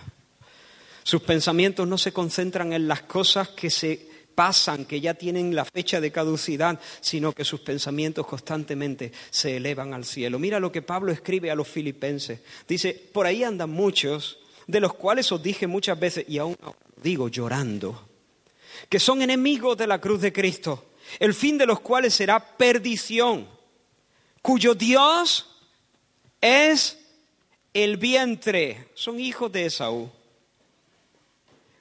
[1.03, 5.65] Sus pensamientos no se concentran en las cosas que se pasan, que ya tienen la
[5.65, 10.39] fecha de caducidad, sino que sus pensamientos constantemente se elevan al cielo.
[10.39, 12.41] Mira lo que Pablo escribe a los filipenses.
[12.69, 16.57] Dice, por ahí andan muchos, de los cuales os dije muchas veces, y aún
[17.03, 18.09] digo llorando,
[18.89, 23.49] que son enemigos de la cruz de Cristo, el fin de los cuales será perdición,
[24.41, 25.52] cuyo Dios
[26.43, 26.99] es
[27.73, 28.89] el vientre.
[28.93, 30.11] Son hijos de Esaú.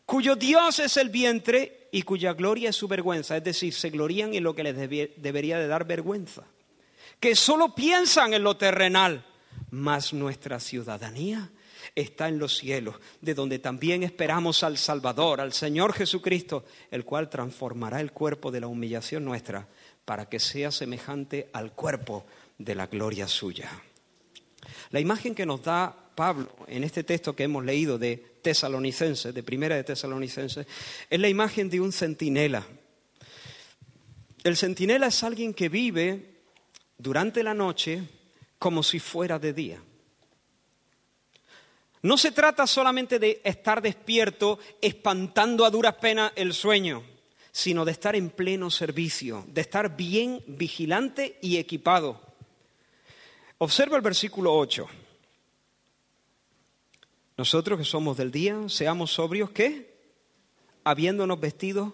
[0.05, 3.35] Cuyo Dios es el vientre y cuya gloria es su vergüenza.
[3.35, 6.43] Es decir, se glorían en lo que les debería de dar vergüenza.
[7.19, 9.25] Que solo piensan en lo terrenal.
[9.71, 11.49] Mas nuestra ciudadanía
[11.95, 17.29] está en los cielos, de donde también esperamos al Salvador, al Señor Jesucristo, el cual
[17.29, 19.67] transformará el cuerpo de la humillación nuestra
[20.05, 22.25] para que sea semejante al cuerpo
[22.57, 23.69] de la gloria suya.
[24.91, 29.43] La imagen que nos da Pablo en este texto que hemos leído de Tesalonicenses, de
[29.43, 30.67] Primera de Tesalonicenses,
[31.09, 32.65] es la imagen de un centinela.
[34.43, 36.41] El centinela es alguien que vive
[36.97, 38.03] durante la noche
[38.57, 39.81] como si fuera de día.
[42.03, 47.03] No se trata solamente de estar despierto espantando a duras penas el sueño,
[47.51, 52.30] sino de estar en pleno servicio, de estar bien vigilante y equipado.
[53.63, 54.87] Observa el versículo 8.
[57.37, 59.99] Nosotros que somos del día, seamos sobrios, ¿qué?
[60.83, 61.93] Habiéndonos vestido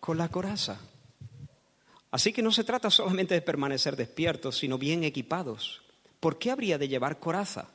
[0.00, 0.80] con la coraza.
[2.10, 5.82] Así que no se trata solamente de permanecer despiertos, sino bien equipados.
[6.20, 7.68] ¿Por qué habría de llevar coraza?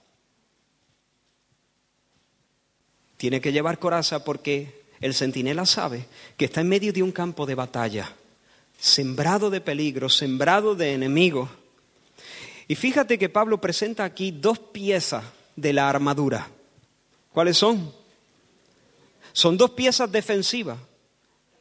[3.17, 7.45] Tiene que llevar coraza porque el centinela sabe que está en medio de un campo
[7.45, 8.11] de batalla,
[8.79, 11.61] sembrado de peligro, sembrado de enemigos.
[12.73, 15.23] Y fíjate que Pablo presenta aquí dos piezas
[15.55, 16.49] de la armadura.
[17.31, 17.93] ¿Cuáles son?
[19.31, 20.79] Son dos piezas defensivas,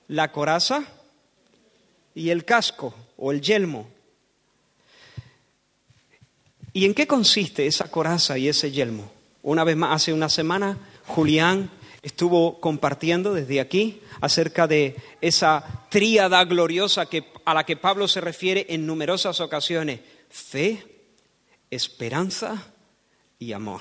[0.09, 0.85] la coraza
[2.15, 3.91] y el casco o el yelmo.
[6.73, 9.13] ¿Y en qué consiste esa coraza y ese yelmo?
[9.43, 11.71] Una vez más, hace una semana, Julián
[12.01, 18.23] estuvo compartiendo desde aquí acerca de esa tríada gloriosa que, a la que Pablo se
[18.23, 20.01] refiere en numerosas ocasiones.
[20.31, 20.92] Fe,
[21.73, 22.63] esperanza
[23.39, 23.81] y amor.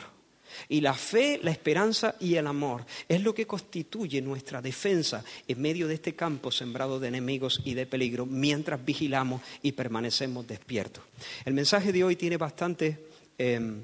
[0.70, 5.62] Y la fe, la esperanza y el amor es lo que constituye nuestra defensa en
[5.62, 11.04] medio de este campo sembrado de enemigos y de peligro mientras vigilamos y permanecemos despiertos.
[11.46, 12.98] El mensaje de hoy tiene bastantes
[13.38, 13.82] em,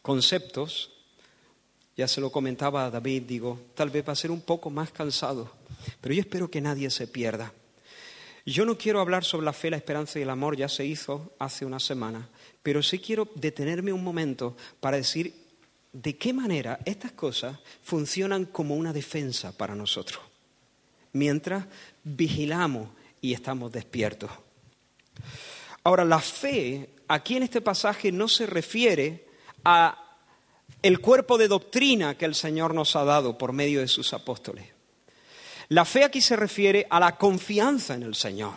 [0.00, 0.92] conceptos.
[1.96, 4.90] Ya se lo comentaba a David, digo, tal vez va a ser un poco más
[4.90, 5.50] cansado,
[6.00, 7.52] pero yo espero que nadie se pierda.
[8.46, 11.32] Yo no quiero hablar sobre la fe, la esperanza y el amor, ya se hizo
[11.38, 12.28] hace una semana,
[12.64, 15.34] pero sí quiero detenerme un momento para decir
[15.92, 20.22] de qué manera estas cosas funcionan como una defensa para nosotros,
[21.12, 21.66] mientras
[22.02, 22.88] vigilamos
[23.20, 24.30] y estamos despiertos.
[25.84, 29.28] Ahora, la fe aquí en este pasaje no se refiere
[29.62, 30.16] a
[30.80, 34.68] el cuerpo de doctrina que el Señor nos ha dado por medio de sus apóstoles.
[35.68, 38.54] La fe aquí se refiere a la confianza en el Señor,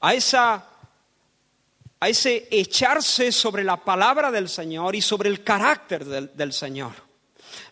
[0.00, 0.70] a esa
[2.00, 6.92] a ese echarse sobre la palabra del Señor y sobre el carácter del, Señor.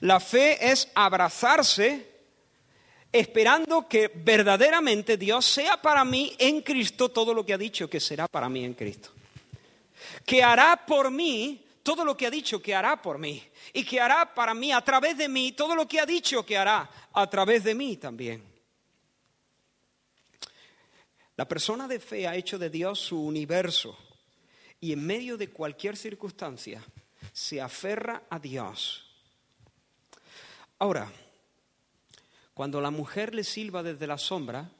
[0.00, 2.12] La fe es abrazarse
[3.12, 8.00] esperando que verdaderamente Dios sea para mí en Cristo todo lo que ha dicho que
[8.00, 9.10] será para mí en Cristo.
[10.24, 13.42] Que hará por mí todo lo que ha dicho que hará por mí.
[13.74, 16.56] Y que hará para mí a través de mí todo lo que ha dicho que
[16.56, 18.42] hará a través de mí también.
[21.36, 23.98] La persona de fe ha hecho de Dios su universo
[24.84, 26.84] y en medio de cualquier circunstancia
[27.32, 29.06] se aferra a Dios.
[30.78, 31.10] Ahora,
[32.52, 34.70] cuando la mujer le silba desde la sombra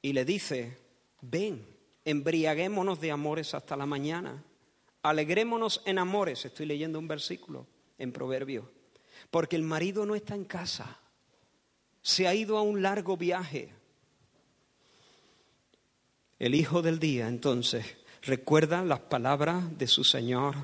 [0.00, 0.78] y le dice,
[1.20, 1.62] ven,
[2.06, 4.42] embriaguémonos de amores hasta la mañana,
[5.02, 7.66] alegrémonos en amores, estoy leyendo un versículo
[7.98, 8.72] en Proverbio,
[9.30, 10.98] porque el marido no está en casa,
[12.00, 13.74] se ha ido a un largo viaje.
[16.38, 20.54] El hijo del día entonces recuerda las palabras de su Señor,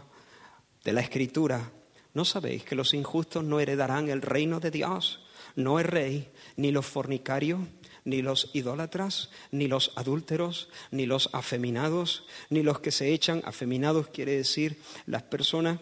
[0.85, 1.73] de la Escritura.
[2.14, 5.21] ¿No sabéis que los injustos no heredarán el reino de Dios?
[5.57, 7.61] No es rey, ni los fornicarios,
[8.05, 13.42] ni los idólatras, ni los adúlteros, ni los afeminados, ni los que se echan.
[13.44, 15.81] Afeminados quiere decir las personas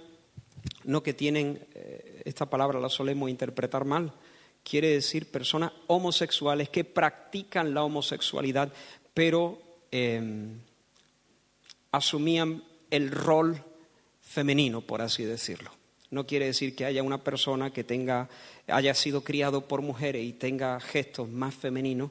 [0.84, 4.12] no que tienen, eh, esta palabra la solemos interpretar mal,
[4.64, 8.72] quiere decir personas homosexuales que practican la homosexualidad,
[9.14, 10.58] pero em,
[11.96, 13.62] asumían el rol
[14.20, 15.70] femenino, por así decirlo.
[16.10, 18.28] No quiere decir que haya una persona que tenga,
[18.68, 22.10] haya sido criado por mujeres y tenga gestos más femeninos,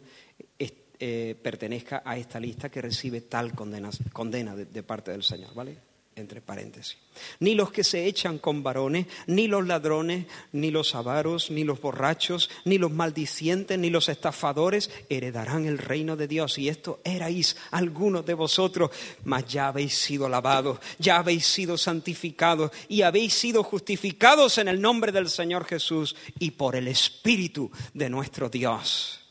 [0.98, 5.78] eh, pertenezca a esta lista que recibe tal condena, condena de parte del Señor, ¿vale?
[6.16, 6.98] Entre paréntesis.
[7.40, 11.82] Ni los que se echan con varones, ni los ladrones, ni los avaros, ni los
[11.82, 16.58] borrachos, ni los maldicientes, ni los estafadores heredarán el reino de Dios.
[16.58, 18.92] Y esto erais algunos de vosotros,
[19.26, 24.82] mas ya habéis sido lavados, ya habéis sido santificados y habéis sido justificados en el
[24.82, 29.22] nombre del Señor Jesús y por el Espíritu de nuestro Dios.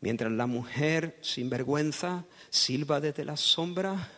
[0.00, 4.10] Mientras la mujer sin vergüenza silba desde la sombra,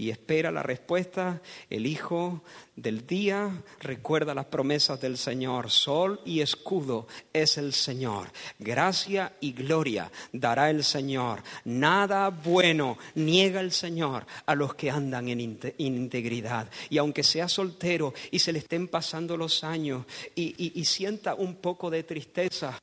[0.00, 1.42] y espera la respuesta.
[1.68, 2.42] El Hijo
[2.74, 5.70] del día recuerda las promesas del Señor.
[5.70, 8.32] Sol y escudo es el Señor.
[8.58, 11.42] Gracia y gloria dará el Señor.
[11.66, 16.70] Nada bueno niega el Señor a los que andan en integridad.
[16.88, 21.56] Y aunque sea soltero y se le estén pasando los años y, y sienta un
[21.56, 22.80] poco de tristeza,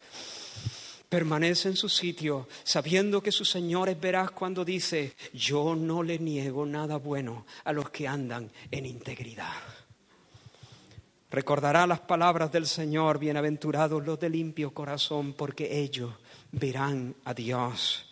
[1.09, 6.19] permanece en su sitio, sabiendo que su Señor es veraz cuando dice, yo no le
[6.19, 9.53] niego nada bueno a los que andan en integridad.
[11.29, 16.13] Recordará las palabras del Señor, bienaventurados los de limpio corazón, porque ellos
[16.51, 18.06] verán a Dios.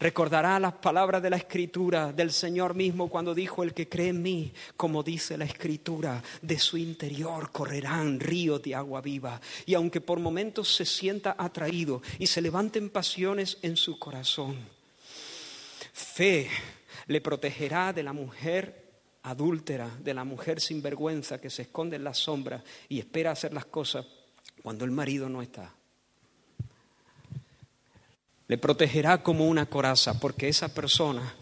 [0.00, 4.22] Recordará las palabras de la Escritura del Señor mismo cuando dijo, el que cree en
[4.22, 9.40] mí, como dice la Escritura, de su interior correrán ríos de agua viva.
[9.66, 14.56] Y aunque por momentos se sienta atraído y se levanten pasiones en su corazón,
[15.92, 16.48] fe
[17.08, 18.88] le protegerá de la mujer
[19.24, 23.52] adúltera, de la mujer sin vergüenza que se esconde en la sombra y espera hacer
[23.52, 24.06] las cosas
[24.62, 25.74] cuando el marido no está.
[28.48, 31.34] Le protegerá como una coraza, porque esa persona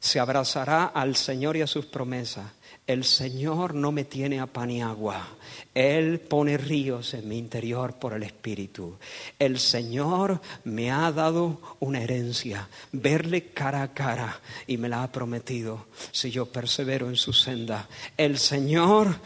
[0.00, 2.46] se abrazará al Señor y a sus promesas.
[2.86, 5.28] El Señor no me tiene a pan y agua.
[5.74, 8.96] Él pone ríos en mi interior por el Espíritu.
[9.38, 15.12] El Señor me ha dado una herencia, verle cara a cara, y me la ha
[15.12, 17.88] prometido si yo persevero en su senda.
[18.16, 19.16] El Señor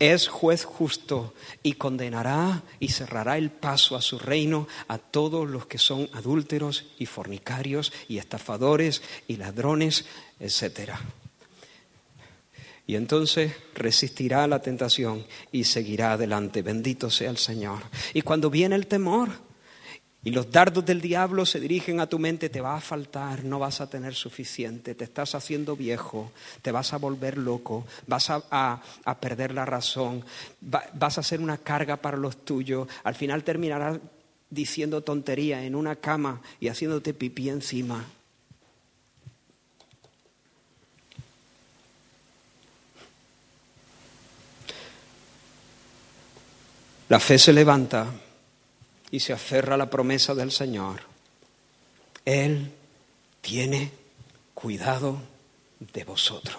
[0.00, 5.66] es juez justo y condenará y cerrará el paso a su reino a todos los
[5.66, 10.06] que son adúlteros y fornicarios y estafadores y ladrones,
[10.40, 10.94] etc.
[12.86, 16.62] Y entonces resistirá la tentación y seguirá adelante.
[16.62, 17.82] Bendito sea el Señor.
[18.14, 19.28] Y cuando viene el temor,
[20.22, 23.58] y los dardos del diablo se dirigen a tu mente, te va a faltar, no
[23.58, 28.82] vas a tener suficiente, te estás haciendo viejo, te vas a volver loco, vas a,
[29.18, 30.22] perder la razón,
[30.60, 33.98] vas a ser una carga para los tuyos, al final terminarás
[34.50, 38.04] diciendo tontería en una cama y haciéndote pipí encima.
[47.08, 48.06] La fe se levanta
[49.10, 51.00] y se aferra a la promesa del Señor,
[52.24, 52.72] Él
[53.40, 53.90] tiene
[54.54, 55.18] cuidado
[55.92, 56.58] de vosotros.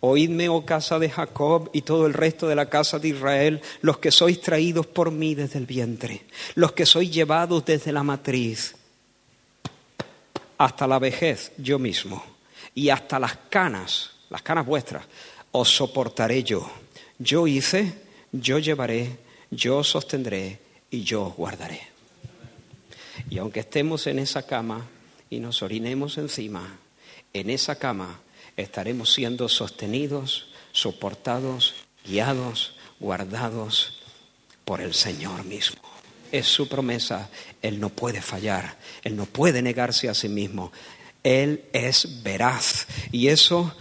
[0.00, 3.98] Oídme, oh casa de Jacob y todo el resto de la casa de Israel, los
[3.98, 6.24] que sois traídos por mí desde el vientre,
[6.54, 8.76] los que sois llevados desde la matriz
[10.56, 12.22] hasta la vejez yo mismo
[12.74, 15.04] y hasta las canas, las canas vuestras,
[15.50, 16.70] os soportaré yo.
[17.18, 17.94] Yo hice,
[18.30, 19.18] yo llevaré,
[19.50, 20.60] yo sostendré
[20.90, 21.80] y yo os guardaré.
[23.30, 24.86] Y aunque estemos en esa cama
[25.30, 26.78] y nos orinemos encima,
[27.32, 28.20] en esa cama
[28.56, 31.74] estaremos siendo sostenidos, soportados,
[32.04, 34.00] guiados, guardados
[34.64, 35.80] por el Señor mismo.
[36.30, 37.30] Es su promesa,
[37.62, 40.72] Él no puede fallar, Él no puede negarse a sí mismo,
[41.22, 42.86] Él es veraz.
[43.12, 43.74] Y eso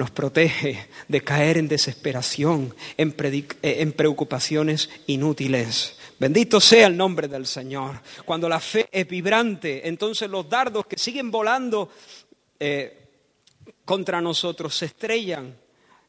[0.00, 5.94] nos protege de caer en desesperación, en, eh, preocupaciones inútiles.
[6.18, 8.00] Bendito sea el nombre del Señor.
[8.24, 11.90] Cuando la fe es vibrante, entonces los dardos que siguen volando
[12.58, 13.08] eh,
[13.84, 15.54] contra nosotros se estrellan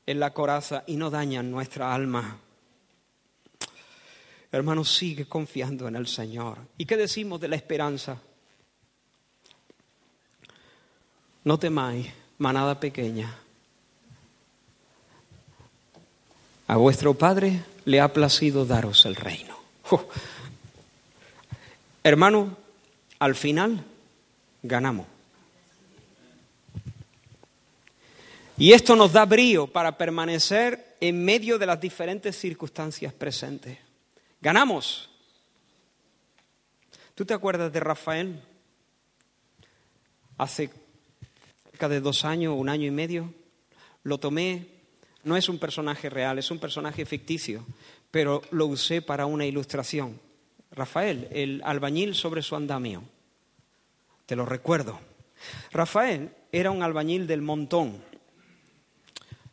[0.06, 2.40] en la coraza y no dañan nuestra alma.
[4.54, 6.60] Hermano, sigue confiando en el Señor.
[6.78, 8.22] ¿Y qué decimos de la esperanza?
[11.44, 13.42] No temáis, manada pequeña,
[16.72, 19.58] A vuestro Padre le ha placido daros el reino.
[22.02, 22.56] Hermano,
[23.20, 23.84] al final
[24.64, 25.06] ganamos.
[28.58, 33.78] Y esto nos da brío para permanecer en medio de las diferentes circunstancias presentes.
[34.40, 35.10] Ganamos.
[37.16, 38.42] ¿Tú te acuerdas de Rafael?
[40.38, 40.70] Hace
[41.70, 43.34] cerca de dos años, un año y medio,
[44.04, 44.80] lo tomé
[45.24, 47.66] no es un personaje real, es un personaje ficticio,
[48.10, 50.20] pero lo usé para una ilustración.
[50.72, 53.04] Rafael, el albañil sobre su andamio.
[54.26, 55.00] Te lo recuerdo.
[55.72, 58.04] Rafael era un albañil del montón.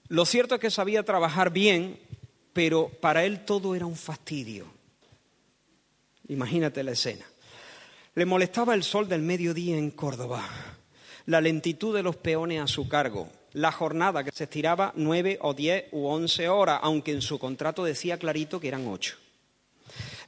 [0.09, 1.99] Lo cierto es que sabía trabajar bien,
[2.53, 4.67] pero para él todo era un fastidio.
[6.29, 7.25] Imagínate la escena.
[8.15, 10.47] Le molestaba el sol del mediodía en Córdoba,
[11.27, 15.55] la lentitud de los peones a su cargo, la jornada que se estiraba nueve o
[15.55, 19.17] diez u once horas, aunque en su contrato decía clarito que eran ocho.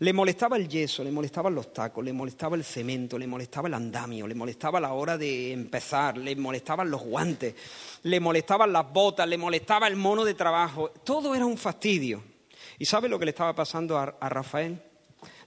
[0.01, 3.75] Le molestaba el yeso, le molestaban los tacos, le molestaba el cemento, le molestaba el
[3.75, 7.55] andamio, le molestaba la hora de empezar, le molestaban los guantes,
[8.05, 10.91] le molestaban las botas, le molestaba el mono de trabajo.
[11.05, 12.23] Todo era un fastidio.
[12.79, 14.81] ¿Y sabe lo que le estaba pasando a, a Rafael?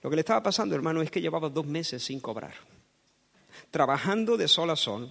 [0.04, 2.54] Lo que le estaba pasando, hermano, es que llevaba dos meses sin cobrar,
[3.72, 5.10] trabajando de sol a sol,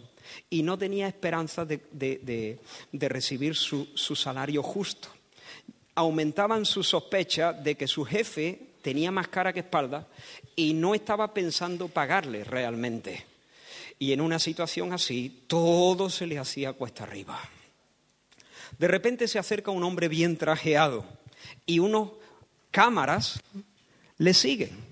[0.50, 2.58] y no tenía esperanza de,
[2.92, 5.08] recibir su, su salario justo.
[5.94, 10.06] Aumentaban su sospecha de que su jefe tenía más cara que espalda
[10.56, 13.26] y no estaba pensando pagarle realmente.
[13.98, 17.40] Y en una situación así, todo se le hacía cuesta arriba.
[18.78, 21.04] De repente se acerca un hombre bien trajeado
[21.66, 22.10] y unos
[22.70, 23.40] cámaras
[24.18, 24.91] le siguen.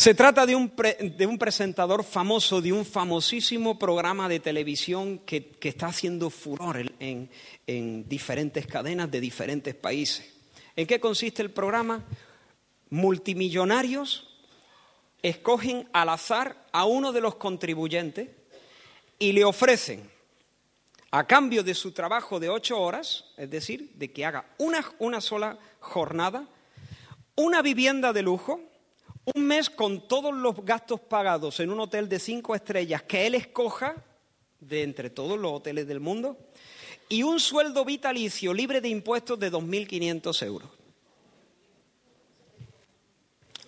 [0.00, 0.72] Se trata de un,
[1.18, 6.90] de un, presentador famoso, de un famosísimo programa de televisión que, que está haciendo furor
[6.98, 7.28] en,
[7.66, 10.26] en diferentes cadenas de diferentes países.
[10.74, 12.02] ¿En qué consiste el programa?
[12.88, 14.40] Multimillonarios
[15.20, 18.30] escogen al azar a uno de los contribuyentes
[19.18, 20.10] y le ofrecen,
[21.10, 25.20] a cambio de su trabajo de ocho horas, es decir, de que haga una, una
[25.20, 26.48] sola jornada,
[27.36, 28.69] una vivienda de lujo,
[29.24, 33.34] un mes con todos los gastos pagados en un hotel de cinco estrellas que él
[33.34, 33.94] escoja
[34.60, 36.36] de entre todos los hoteles del mundo
[37.08, 40.70] y un sueldo vitalicio libre de impuestos de 2.500 euros.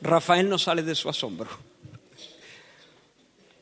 [0.00, 1.50] Rafael no sale de su asombro.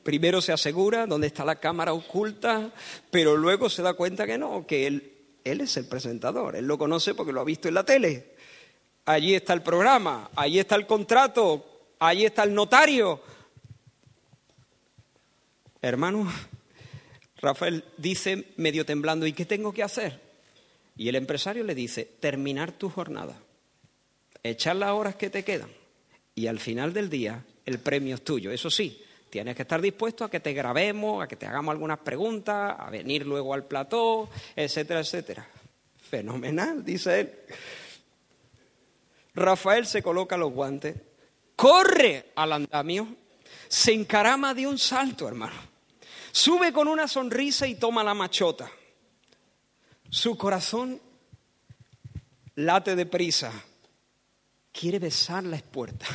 [0.03, 2.70] Primero se asegura dónde está la cámara oculta,
[3.11, 5.12] pero luego se da cuenta que no, que él,
[5.45, 8.34] él es el presentador, él lo conoce porque lo ha visto en la tele.
[9.05, 11.69] Allí está el programa, allí está el contrato,
[12.01, 13.22] allí está el notario.
[15.80, 16.30] Hermano,
[17.36, 20.20] Rafael dice medio temblando, ¿y qué tengo que hacer?
[20.96, 23.38] Y el empresario le dice, terminar tu jornada,
[24.42, 25.70] echar las horas que te quedan
[26.34, 28.51] y al final del día el premio es tuyo.
[28.51, 31.98] Eso sí, tienes que estar dispuesto a que te grabemos, a que te hagamos algunas
[31.98, 35.46] preguntas, a venir luego al plató, etcétera, etcétera.
[35.98, 37.32] Fenomenal, dice él.
[39.34, 40.96] Rafael se coloca los guantes,
[41.61, 43.06] corre al andamio,
[43.68, 45.61] se encarama de un salto, hermano.
[46.32, 48.70] Sube con una sonrisa y toma la machota.
[50.08, 50.98] Su corazón
[52.54, 53.52] late deprisa
[54.72, 56.06] quiere besar la espuerta.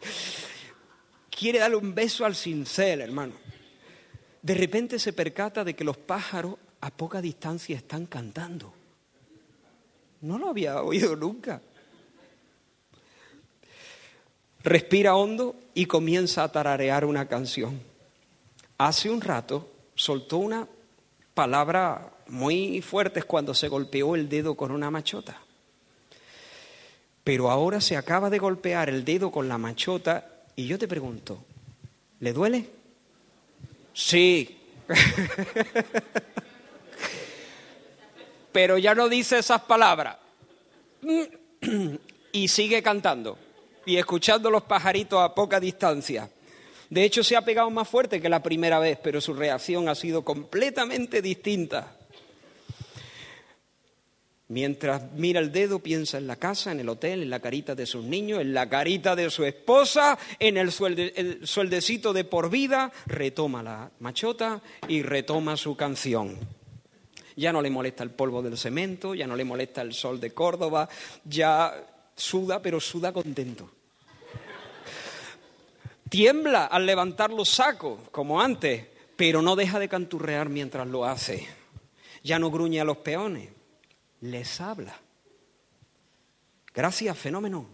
[1.30, 3.32] quiere darle un beso al cincel, hermano.
[4.42, 8.74] De repente se percata de que los pájaros a poca distancia están cantando.
[10.20, 11.62] No lo había oído nunca.
[14.64, 17.80] Respira hondo y comienza a tararear una canción.
[18.78, 20.66] Hace un rato soltó una
[21.34, 25.44] palabra muy fuerte cuando se golpeó el dedo con una machota
[27.24, 31.42] pero ahora se acaba de golpear el dedo con la machota y yo te pregunto,
[32.20, 32.68] ¿le duele?
[33.94, 34.58] Sí.
[38.52, 40.18] pero ya no dice esas palabras.
[42.32, 43.38] y sigue cantando
[43.86, 46.30] y escuchando los pajaritos a poca distancia.
[46.90, 49.94] De hecho, se ha pegado más fuerte que la primera vez, pero su reacción ha
[49.94, 51.96] sido completamente distinta.
[54.48, 57.86] Mientras mira el dedo, piensa en la casa, en el hotel, en la carita de
[57.86, 63.62] sus niños, en la carita de su esposa, en el, sueldecito de por vida, retoma
[63.62, 66.38] la machota y retoma su canción.
[67.36, 70.32] Ya no le molesta el polvo del cemento, ya no le molesta el sol de
[70.32, 70.88] Córdoba,
[71.24, 71.74] ya
[72.16, 73.70] suda, pero suda contento.
[76.08, 78.86] Tiembla al levantar los sacos, como antes,
[79.16, 81.46] pero no deja de canturrear mientras lo hace.
[82.22, 83.50] Ya no gruñe a los peones,
[84.20, 84.96] les habla.
[86.72, 87.66] Gracias, fenómeno.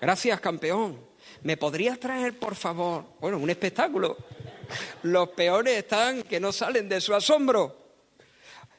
[0.00, 0.98] Gracias, campeón.
[1.42, 3.04] ¿Me podrías traer, por favor?
[3.20, 4.16] Bueno, un espectáculo.
[5.02, 7.76] Los peores están que no salen de su asombro.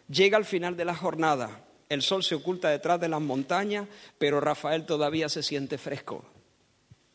[0.08, 1.66] Llega al final de la jornada.
[1.90, 3.88] El sol se oculta detrás de las montañas,
[4.20, 6.24] pero Rafael todavía se siente fresco.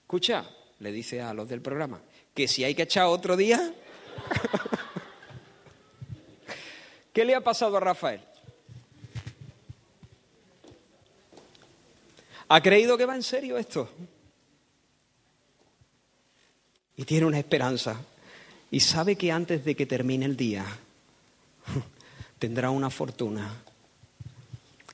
[0.03, 0.45] Escucha,
[0.81, 2.01] le dice a los del programa,
[2.35, 3.73] que si hay que echar otro día.
[7.13, 8.21] ¿Qué le ha pasado a Rafael?
[12.49, 13.89] ¿Ha creído que va en serio esto?
[16.97, 18.01] Y tiene una esperanza.
[18.73, 20.67] Y sabe que antes de que termine el día
[22.41, 23.63] tendrá una fortuna.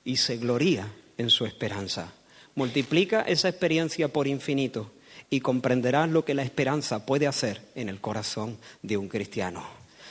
[0.05, 2.13] Y se gloría en su esperanza.
[2.55, 4.91] Multiplica esa experiencia por infinito
[5.29, 9.65] y comprenderás lo que la esperanza puede hacer en el corazón de un cristiano.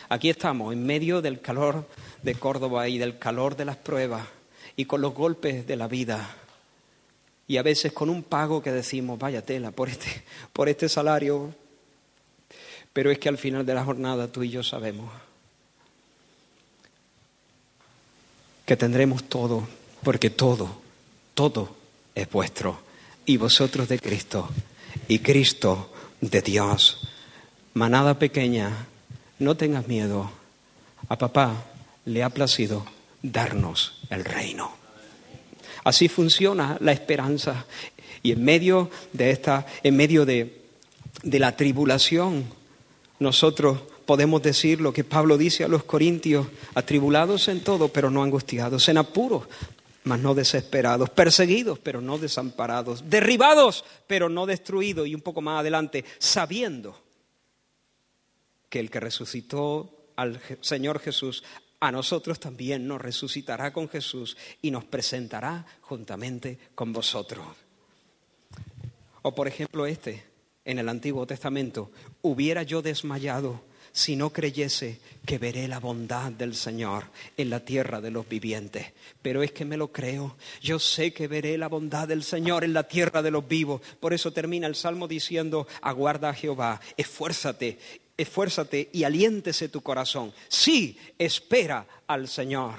[0.08, 1.88] Aquí estamos, en medio del calor
[2.24, 4.26] de Córdoba y del calor de las pruebas
[4.76, 6.36] y con los golpes de la vida
[7.50, 10.24] y a veces con un pago que decimos, vaya tela, por este,
[10.54, 11.54] por este salario.
[12.94, 15.12] Pero es que al final de la jornada tú y yo sabemos
[18.68, 19.68] que tendremos todo,
[20.04, 20.70] porque todo,
[21.34, 21.76] todo
[22.16, 22.80] es vuestro,
[23.26, 24.50] y vosotros de Cristo,
[25.08, 25.92] y Cristo
[26.22, 27.08] de Dios.
[27.74, 28.88] Manada pequeña,
[29.40, 30.32] no tengas miedo,
[31.08, 31.66] a papá
[32.06, 32.86] le ha placido
[33.22, 34.72] darnos el reino.
[35.84, 37.66] Así funciona la esperanza.
[38.22, 40.62] Y en medio de esta, en medio de,
[41.24, 42.46] de la tribulación,
[43.20, 48.24] nosotros podemos decir lo que Pablo dice a los corintios, atribulados en todo, pero no
[48.24, 49.44] angustiados, en apuros,
[50.04, 55.60] mas no desesperados, perseguidos, pero no desamparados, derribados, pero no destruidos, y un poco más
[55.60, 57.00] adelante, sabiendo
[58.70, 61.44] que el que resucitó al Señor Jesús,
[61.80, 67.46] a nosotros también nos resucitará con Jesús y nos presentará juntamente con vosotros.
[69.22, 70.24] O por ejemplo este,
[70.66, 71.92] en el Antiguo Testamento,
[72.22, 73.62] hubiera yo desmayado
[73.92, 77.06] si no creyese que veré la bondad del Señor
[77.38, 78.94] en la tierra de los vivientes.
[79.22, 80.36] Pero es que me lo creo.
[80.62, 83.82] Yo sé que veré la bondad del Señor en la tierra de los vivos.
[84.00, 87.78] Por eso termina el Salmo diciendo, aguarda a Jehová, esfuérzate,
[88.18, 90.34] esfuérzate y aliéntese tu corazón.
[90.48, 92.76] Sí, espera al Señor.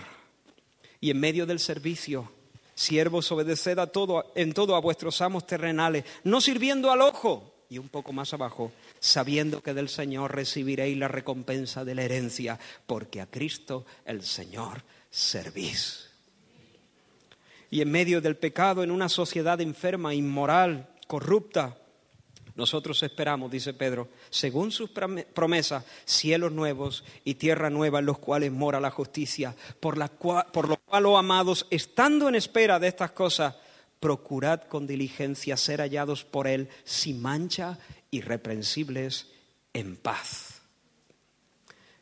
[1.01, 2.31] Y en medio del servicio,
[2.75, 7.55] siervos, obedeced a todo, en todo a vuestros amos terrenales, no sirviendo al ojo.
[7.69, 12.59] Y un poco más abajo, sabiendo que del Señor recibiréis la recompensa de la herencia,
[12.87, 16.11] porque a Cristo el Señor servís.
[17.71, 21.77] Y en medio del pecado, en una sociedad enferma, inmoral, corrupta,
[22.57, 28.53] nosotros esperamos, dice Pedro, según sus promesas, cielos nuevos y tierra nueva en los cuales
[28.53, 33.13] mora la justicia, por, la por lo cual, oh amados, estando en espera de estas
[33.13, 33.55] cosas,
[34.01, 37.79] procurad con diligencia ser hallados por Él sin mancha
[38.11, 39.29] irreprensibles
[39.73, 40.61] en paz.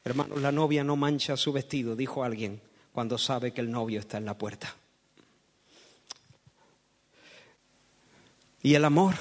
[0.05, 2.61] Hermanos, la novia no mancha su vestido, dijo alguien,
[2.93, 4.75] cuando sabe que el novio está en la puerta.
[8.63, 9.15] Y el amor,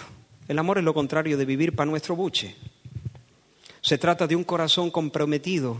[0.48, 2.56] el amor es lo contrario de vivir para nuestro buche.
[3.82, 5.78] Se trata de un corazón comprometido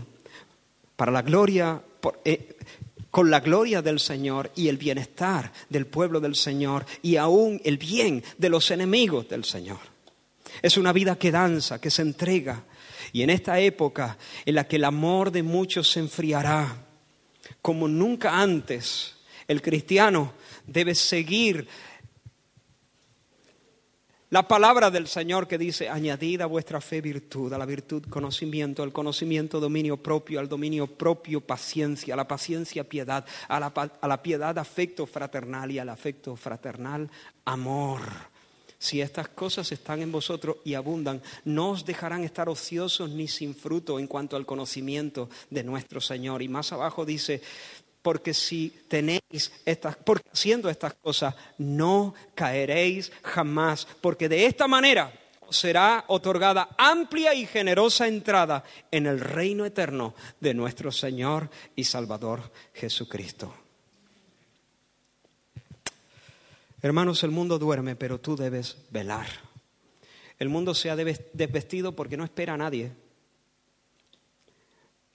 [0.96, 1.82] para la gloria,
[2.24, 2.56] eh,
[3.10, 7.78] con la gloria del Señor y el bienestar del pueblo del Señor y aún el
[7.78, 9.97] bien de los enemigos del Señor.
[10.62, 12.64] Es una vida que danza, que se entrega.
[13.12, 16.84] Y en esta época en la que el amor de muchos se enfriará,
[17.62, 20.32] como nunca antes, el cristiano
[20.66, 21.66] debe seguir
[24.30, 28.82] la palabra del Señor que dice, añadid a vuestra fe virtud, a la virtud conocimiento,
[28.82, 34.06] al conocimiento dominio propio, al dominio propio paciencia, a la paciencia piedad, a la, a
[34.06, 37.10] la piedad afecto fraternal y al afecto fraternal
[37.46, 38.02] amor.
[38.78, 43.54] Si estas cosas están en vosotros y abundan, no os dejarán estar ociosos ni sin
[43.54, 46.42] fruto en cuanto al conocimiento de nuestro Señor.
[46.42, 47.42] Y más abajo dice,
[48.02, 55.12] porque si tenéis estas, porque haciendo estas cosas no caeréis jamás, porque de esta manera
[55.40, 61.84] os será otorgada amplia y generosa entrada en el reino eterno de nuestro Señor y
[61.84, 63.67] Salvador Jesucristo.
[66.82, 69.26] Hermanos, el mundo duerme, pero tú debes velar.
[70.38, 72.92] El mundo se ha desvestido porque no espera a nadie.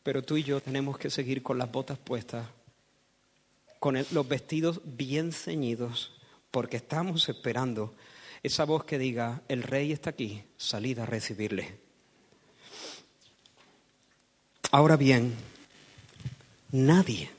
[0.04, 2.46] Pero tú y yo tenemos que seguir con las botas puestas
[3.84, 6.14] con los vestidos bien ceñidos,
[6.52, 7.94] porque estamos esperando
[8.42, 11.80] esa voz que diga, el rey está aquí, salid a recibirle.
[14.72, 15.34] Ahora bien,
[16.72, 17.30] nadie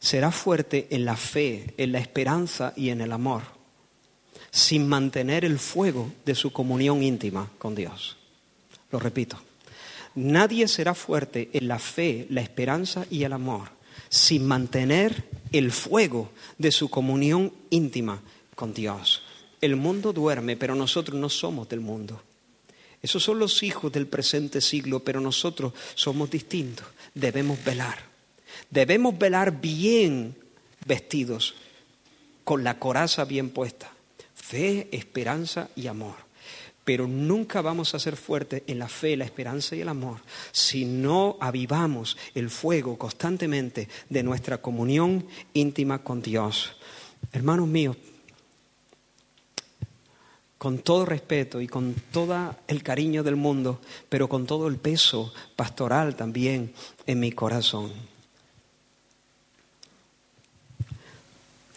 [0.00, 3.42] será fuerte en la fe, en la esperanza y en el amor,
[4.50, 8.16] sin mantener el fuego de su comunión íntima con Dios.
[8.90, 9.38] Lo repito,
[10.14, 13.68] nadie será fuerte en la fe, la esperanza y el amor,
[14.08, 18.20] sin mantener el fuego de su comunión íntima
[18.56, 19.22] con Dios.
[19.60, 22.20] El mundo duerme, pero nosotros no somos del mundo.
[23.02, 26.86] Esos son los hijos del presente siglo, pero nosotros somos distintos.
[27.14, 28.09] Debemos velar.
[28.68, 30.36] Debemos velar bien
[30.84, 31.54] vestidos,
[32.44, 33.90] con la coraza bien puesta.
[34.34, 36.30] Fe, esperanza y amor
[36.90, 40.18] pero nunca vamos a ser fuertes en la fe, la esperanza y el amor
[40.50, 46.72] si no avivamos el fuego constantemente de nuestra comunión íntima con Dios.
[47.32, 47.96] Hermanos míos,
[50.58, 55.32] con todo respeto y con todo el cariño del mundo, pero con todo el peso
[55.54, 56.72] pastoral también
[57.06, 57.92] en mi corazón.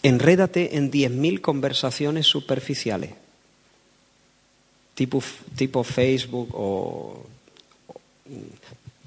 [0.04, 3.12] Enrédate en diez mil conversaciones superficiales
[4.94, 5.22] tipo,
[5.56, 7.26] tipo Facebook o,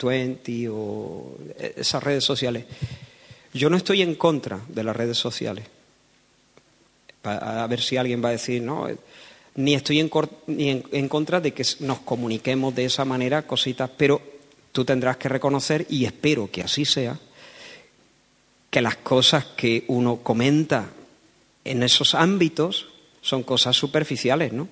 [0.02, 1.38] 20 o
[1.76, 2.64] esas redes sociales.
[3.54, 5.64] Yo no estoy en contra de las redes sociales.
[7.22, 8.86] A ver si alguien va a decir, no,
[9.56, 10.08] ni estoy
[10.46, 14.20] ni en, contra de que nos comuniquemos de esa manera cositas, pero
[14.70, 17.18] tú tendrás que reconocer, y espero que así sea,
[18.76, 20.90] que las cosas que uno comenta
[21.64, 22.86] en esos ámbitos
[23.22, 24.68] son cosas superficiales, ¿no?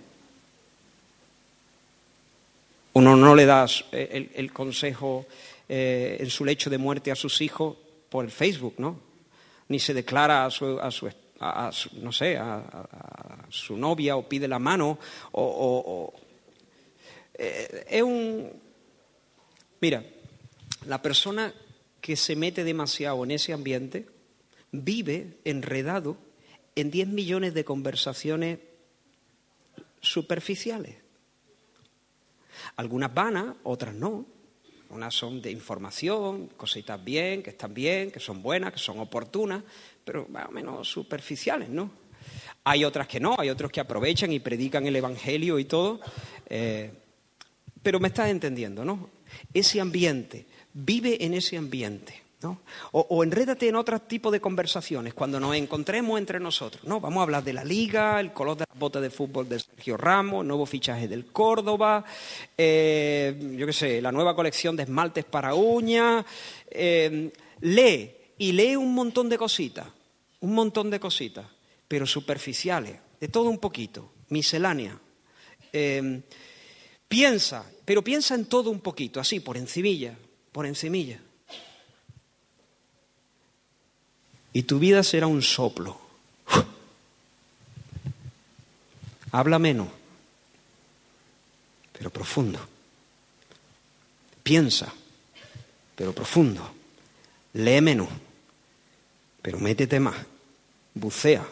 [2.93, 5.25] Uno no le da eh, el, consejo
[5.71, 7.79] en su lecho de muerte a sus hijos
[8.11, 9.01] por el Facebook, ¿no?
[9.69, 10.79] Ni se declara a su,
[11.41, 14.99] a, no sé, a, su novia o pide la mano
[15.33, 16.13] o...
[17.33, 18.53] Eh, es un...
[19.81, 20.05] Mira,
[20.89, 21.51] la persona
[22.05, 24.05] que se mete demasiado en ese ambiente
[24.73, 26.19] vive enredado
[26.77, 28.59] en 10 millones de conversaciones
[30.03, 30.97] superficiales.
[32.77, 34.27] Algunas vanas, otras no.
[34.91, 39.63] Unas son de información, cositas bien, que están bien, que son buenas, que son oportunas,
[40.05, 41.91] pero más o menos superficiales, ¿no?
[42.65, 46.01] Hay otras que no, hay otros que aprovechan y predican el Evangelio y todo.
[46.51, 46.93] Eh,
[47.83, 49.09] pero me estás entendiendo, ¿no?
[49.55, 50.45] Ese ambiente,
[50.75, 52.25] vive en ese ambiente.
[52.93, 56.85] O, o, enrédate en otro tipo de conversaciones cuando nos encontremos entre nosotros.
[56.85, 59.61] No, vamos a hablar de la liga, el color de las botas de fútbol de
[59.61, 62.05] Sergio Ramos, nuevo fichaje del Córdoba,
[62.57, 66.25] eh, yo qué sé, la nueva colección de esmaltes para uñas.
[66.71, 69.87] Eh, lee y lee un montón de cositas,
[70.41, 71.47] un montón de cositas,
[71.89, 74.99] pero superficiales, de todo un poquito, miscelánea.
[75.73, 76.21] Eh,
[77.09, 80.17] piensa, pero piensa en todo un poquito, así, por encimilla,
[80.55, 81.21] por encimilla.
[84.55, 86.01] y tu vida será un soplo.
[89.33, 89.89] Habla menos,
[91.93, 92.61] pero profundo.
[94.45, 94.95] Piensa,
[95.97, 96.73] pero profundo.
[97.55, 98.09] Lee menos,
[99.43, 100.15] pero métete más.
[100.95, 101.45] Bucea.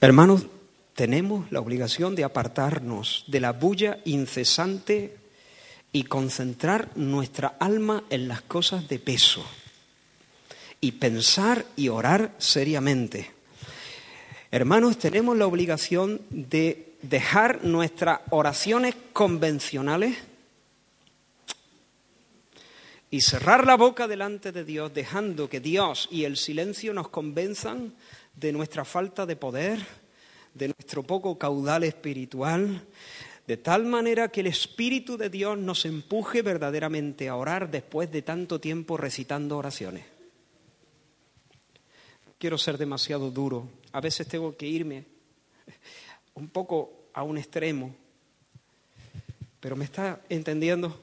[0.00, 0.46] Hermanos,
[0.96, 5.14] tenemos la obligación de apartarnos de la bulla incesante
[5.92, 9.44] y concentrar nuestra alma en las cosas de peso
[10.80, 13.30] y pensar y orar seriamente.
[14.50, 20.16] Hermanos, tenemos la obligación de dejar nuestras oraciones convencionales
[23.10, 27.92] y cerrar la boca delante de Dios, dejando que Dios y el silencio nos convenzan
[28.34, 30.05] de nuestra falta de poder,
[30.56, 32.86] de nuestro poco caudal espiritual,
[33.46, 38.22] de tal manera que el Espíritu de Dios nos empuje verdaderamente a orar después de
[38.22, 40.04] tanto tiempo recitando oraciones.
[42.38, 45.04] Quiero ser demasiado duro, a veces tengo que irme
[46.34, 47.94] un poco a un extremo,
[49.60, 51.00] pero ¿me está entendiendo?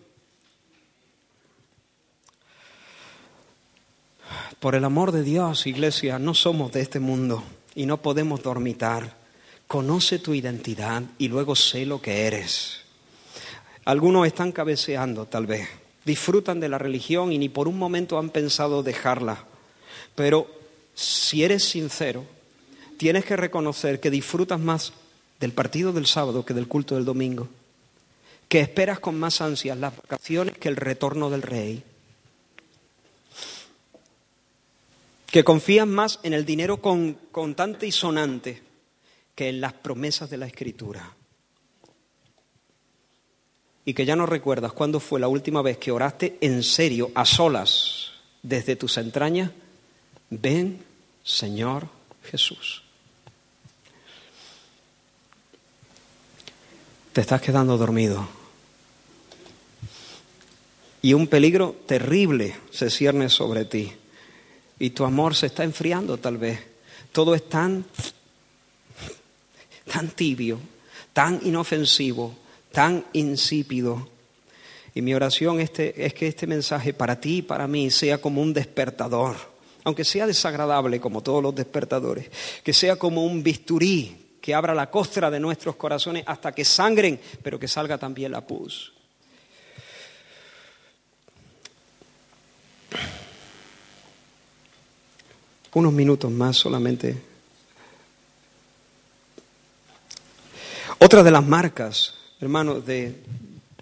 [4.60, 7.44] Por el amor de Dios, iglesia, no somos de este mundo
[7.76, 9.23] y no podemos dormitar.
[9.74, 12.82] Conoce tu identidad y luego sé lo que eres.
[13.86, 15.68] Algunos están cabeceando, tal vez.
[16.06, 19.46] Disfrutan de la religión y ni por un momento han pensado dejarla.
[20.14, 20.46] Pero
[20.94, 22.24] si eres sincero,
[22.98, 24.94] tienes que reconocer que disfrutas más
[25.40, 27.48] del partido del sábado que del culto del domingo.
[28.48, 31.84] Que esperas con más ansias las vacaciones que el retorno del rey.
[35.32, 38.73] Que confías más en el dinero contante y sonante
[39.36, 41.16] que en las promesas de la Escritura.
[43.86, 47.26] Y que ya no recuerdas cuándo fue la última vez que oraste en serio, a
[47.26, 48.12] solas,
[48.42, 49.52] desde tus entrañas,
[50.30, 50.84] ven,
[51.24, 51.88] Señor
[52.24, 52.84] Jesús.
[57.12, 58.28] Te estás quedando dormido.
[61.02, 63.92] Y un peligro terrible se cierne sobre ti.
[64.80, 66.60] Y tu amor se está enfriando tal vez.
[67.12, 67.86] Todo es tan
[69.92, 70.60] tan tibio,
[71.12, 72.36] tan inofensivo,
[72.72, 74.10] tan insípido.
[74.96, 78.42] Y mi oración este, es que este mensaje para ti y para mí sea como
[78.42, 79.36] un despertador,
[79.84, 82.30] aunque sea desagradable como todos los despertadores,
[82.64, 87.20] que sea como un bisturí que abra la costra de nuestros corazones hasta que sangren,
[87.42, 88.92] pero que salga también la pus.
[95.74, 97.33] Unos minutos más solamente
[101.04, 103.18] Otra de las marcas, hermanos, de,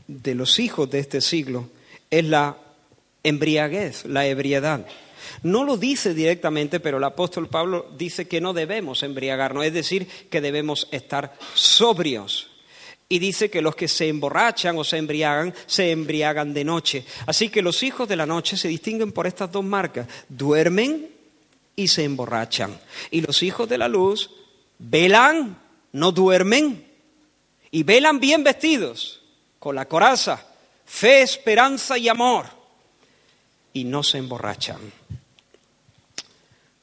[0.07, 1.69] los hijos de este siglo
[2.09, 2.57] es la
[3.21, 4.87] embriaguez, la ebriedad.
[5.43, 10.07] No lo dice directamente, pero el apóstol Pablo dice que no debemos embriagarnos, es decir,
[10.31, 12.49] que debemos estar sobrios.
[13.07, 17.05] Y dice que los que se emborrachan o se embriagan, se embriagan de noche.
[17.27, 20.07] Así que los hijos de la noche se distinguen por estas dos marcas.
[20.27, 21.07] Duermen
[21.75, 22.75] y se emborrachan.
[23.11, 24.31] Y los hijos de la luz
[24.79, 25.59] velan,
[25.91, 26.89] no duermen
[27.71, 29.21] y velan bien vestidos,
[29.59, 30.45] con la coraza,
[30.85, 32.45] fe, esperanza y amor,
[33.73, 34.79] y no se emborrachan.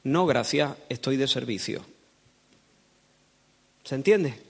[0.03, 1.85] No, gracias, estoy de servicio.
[3.83, 4.41] ¿Se entiende?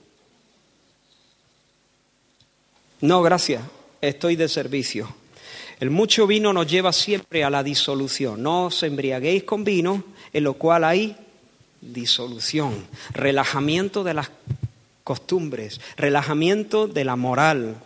[3.02, 3.62] No, gracias,
[4.00, 5.14] estoy de servicio.
[5.80, 8.42] El mucho vino nos lleva siempre a la disolución.
[8.42, 11.16] No os embriaguéis con vino, en lo cual hay
[11.80, 14.30] disolución, relajamiento de las
[15.10, 17.82] costumbres, relajamiento de la moral.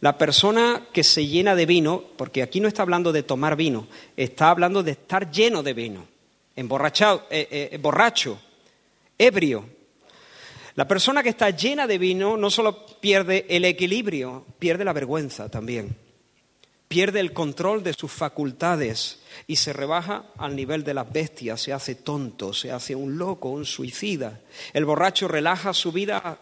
[0.00, 3.86] La persona que se llena de vino, porque aquí no está hablando de tomar vino,
[4.16, 6.08] está hablando de estar lleno de vino,
[6.56, 8.40] emborrachado, eh, eh, borracho,
[9.16, 9.64] ebrio.
[10.74, 15.48] La persona que está llena de vino no solo pierde el equilibrio, pierde la vergüenza
[15.48, 16.05] también
[16.88, 21.72] pierde el control de sus facultades y se rebaja al nivel de las bestias, se
[21.72, 24.40] hace tonto, se hace un loco, un suicida.
[24.72, 26.38] El borracho relaja su vida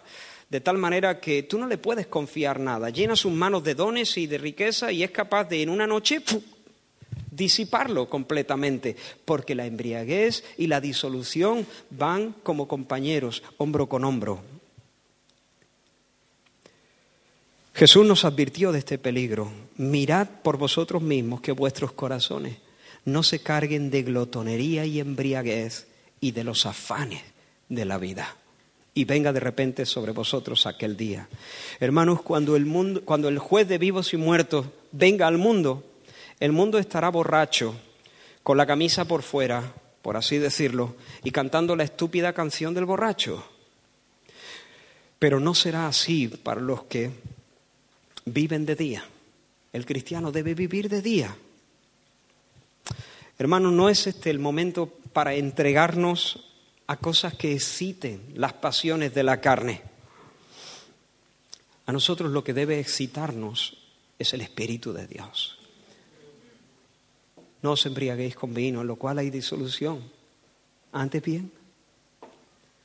[0.50, 4.16] de tal manera que tú no le puedes confiar nada, llena sus manos de dones
[4.16, 6.22] y de riqueza y es capaz de en una noche
[7.30, 14.53] disiparlo completamente, porque la embriaguez y la disolución van como compañeros, hombro con hombro.
[17.74, 19.50] Jesús nos advirtió de este peligro.
[19.76, 22.58] Mirad por vosotros mismos que vuestros corazones
[23.04, 25.88] no se carguen de glotonería y embriaguez
[26.20, 27.22] y de los afanes
[27.68, 28.36] de la vida.
[28.94, 31.28] Y venga de repente sobre vosotros aquel día.
[31.80, 35.84] Hermanos, cuando el, mundo, cuando el juez de vivos y muertos venga al mundo,
[36.38, 37.74] el mundo estará borracho,
[38.44, 40.94] con la camisa por fuera, por así decirlo,
[41.24, 43.44] y cantando la estúpida canción del borracho.
[45.18, 47.10] Pero no será así para los que
[48.24, 49.04] viven de día.
[49.72, 51.36] El cristiano debe vivir de día.
[53.38, 56.44] Hermanos, no es este el momento para entregarnos
[56.86, 59.82] a cosas que exciten las pasiones de la carne.
[61.86, 63.76] A nosotros lo que debe excitarnos
[64.18, 65.58] es el Espíritu de Dios.
[67.62, 70.02] No os embriaguéis con vino, en lo cual hay disolución.
[70.92, 71.50] Antes bien,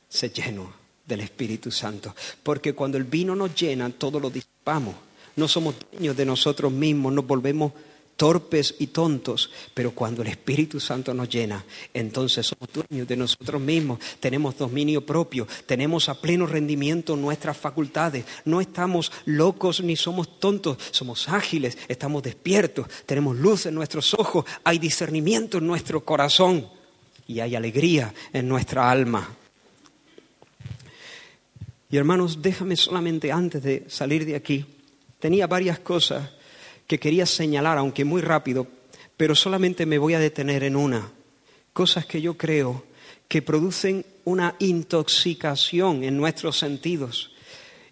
[0.08, 0.72] se lleno
[1.06, 2.14] del Espíritu Santo.
[2.42, 4.96] Porque cuando el vino nos llena, todo lo disipamos
[5.40, 7.72] no somos dueños de nosotros mismos, nos volvemos
[8.14, 11.64] torpes y tontos, pero cuando el Espíritu Santo nos llena,
[11.94, 18.26] entonces somos dueños de nosotros mismos, tenemos dominio propio, tenemos a pleno rendimiento nuestras facultades,
[18.44, 24.44] no estamos locos ni somos tontos, somos ágiles, estamos despiertos, tenemos luz en nuestros ojos,
[24.62, 26.68] hay discernimiento en nuestro corazón
[27.26, 29.34] y hay alegría en nuestra alma.
[31.90, 34.66] Y hermanos, déjame solamente antes de salir de aquí,
[35.20, 36.30] Tenía varias cosas
[36.86, 38.66] que quería señalar, aunque muy rápido,
[39.16, 41.12] pero solamente me voy a detener en una.
[41.72, 42.84] Cosas que yo creo
[43.28, 47.30] que producen una intoxicación en nuestros sentidos.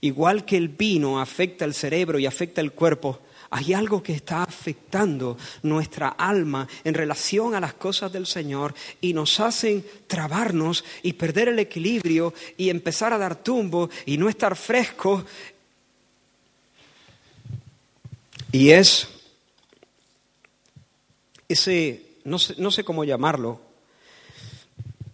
[0.00, 3.20] Igual que el vino afecta el cerebro y afecta el cuerpo,
[3.50, 9.14] hay algo que está afectando nuestra alma en relación a las cosas del Señor y
[9.14, 14.54] nos hacen trabarnos y perder el equilibrio y empezar a dar tumbo y no estar
[14.54, 15.24] frescos
[18.50, 19.08] Y es
[21.48, 23.60] ese, no sé, cómo llamarlo,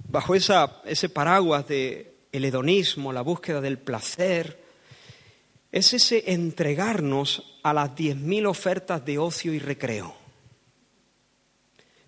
[0.08, 4.62] bajo esa, ese paraguas de hedonismo, la búsqueda del placer,
[5.72, 10.14] es ese entregarnos a las diez mil ofertas de ocio y recreo.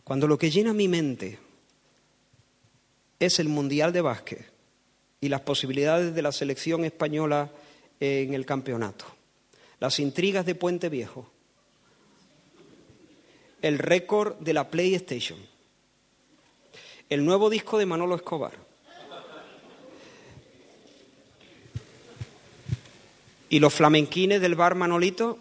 [0.05, 1.41] Cuando lo que llena mi mente
[3.19, 4.53] es el Mundial de Básquet
[5.21, 7.51] y las posibilidades de la selección española
[7.99, 9.16] en el campeonato
[9.81, 11.31] las intrigas de Puente Viejo,
[13.63, 15.39] el récord de la PlayStation,
[17.09, 18.53] el nuevo disco de Manolo Escobar.
[23.49, 25.39] Y los flamenquines del bar Manolito,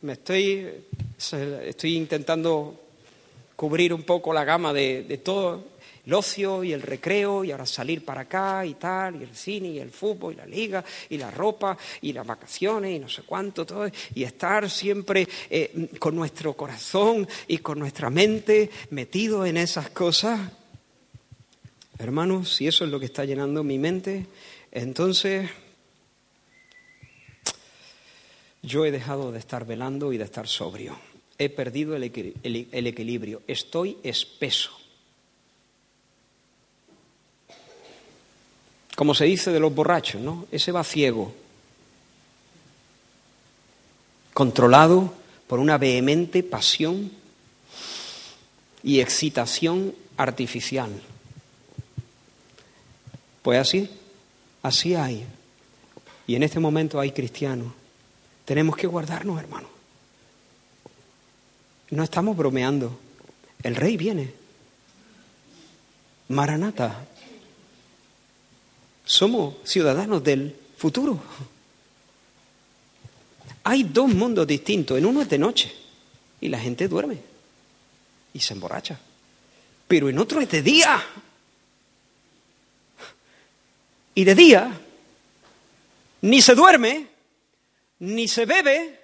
[0.00, 0.68] me estoy,
[1.18, 2.80] estoy intentando
[3.54, 5.69] cubrir un poco la gama de, de todo
[6.06, 9.68] el ocio y el recreo y ahora salir para acá y tal, y el cine
[9.68, 13.22] y el fútbol y la liga y la ropa y las vacaciones y no sé
[13.22, 19.56] cuánto, todo, y estar siempre eh, con nuestro corazón y con nuestra mente metido en
[19.56, 20.40] esas cosas.
[21.98, 24.26] Hermanos, si eso es lo que está llenando mi mente,
[24.72, 25.50] entonces
[28.62, 30.98] yo he dejado de estar velando y de estar sobrio.
[31.38, 33.42] He perdido el, equilibrio.
[33.46, 34.79] Estoy espeso.
[39.00, 40.46] Como se dice de los borrachos, ¿no?
[40.52, 41.32] Ese va ciego,
[44.34, 45.14] controlado
[45.46, 47.10] por una vehemente pasión
[48.82, 50.90] y excitación artificial.
[53.40, 53.90] Pues así,
[54.62, 55.24] así hay.
[56.26, 57.72] Y en este momento hay cristianos.
[58.44, 59.68] Tenemos que guardarnos, hermano.
[61.88, 63.00] No estamos bromeando.
[63.62, 64.34] El rey viene.
[66.28, 67.06] Maranata.
[69.10, 71.20] Somos ciudadanos del futuro.
[73.64, 74.96] Hay dos mundos distintos.
[74.96, 75.74] En uno es de noche
[76.40, 77.18] y la gente duerme
[78.32, 79.00] y se emborracha.
[79.88, 81.04] Pero en otro es de día.
[84.14, 84.80] Y de día
[86.20, 87.08] ni se duerme,
[87.98, 89.00] ni se bebe,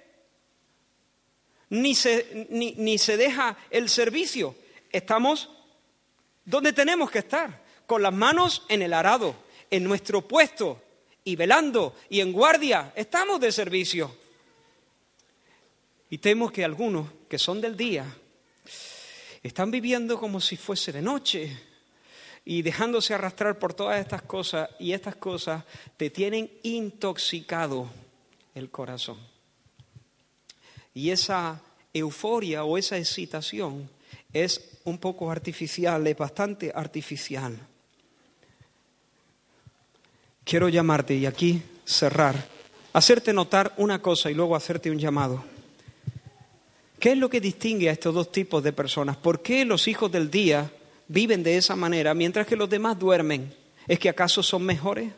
[1.69, 4.55] ni se, ni, ni se deja el servicio.
[4.89, 5.49] Estamos
[6.45, 10.81] donde tenemos que estar, con las manos en el arado, en nuestro puesto
[11.23, 12.93] y velando y en guardia.
[12.95, 14.15] Estamos de servicio.
[16.09, 18.05] Y temo que algunos que son del día
[19.43, 21.57] están viviendo como si fuese de noche
[22.45, 25.63] y dejándose arrastrar por todas estas cosas y estas cosas
[25.97, 27.89] te tienen intoxicado
[28.55, 29.17] el corazón.
[30.93, 31.61] Y esa
[31.93, 33.89] euforia o esa excitación
[34.31, 37.59] es un poco artificial, es bastante artificial.
[40.47, 42.47] Quiero llamarte y aquí cerrar,
[42.93, 45.43] hacerte notar una cosa y luego hacerte un llamado.
[46.97, 49.17] ¿Qué es lo que distingue a estos dos tipos de personas?
[49.17, 50.71] ¿Por qué los hijos del día
[51.09, 53.53] viven de esa manera mientras que los demás duermen?
[53.89, 55.11] ¿Es que acaso son mejores?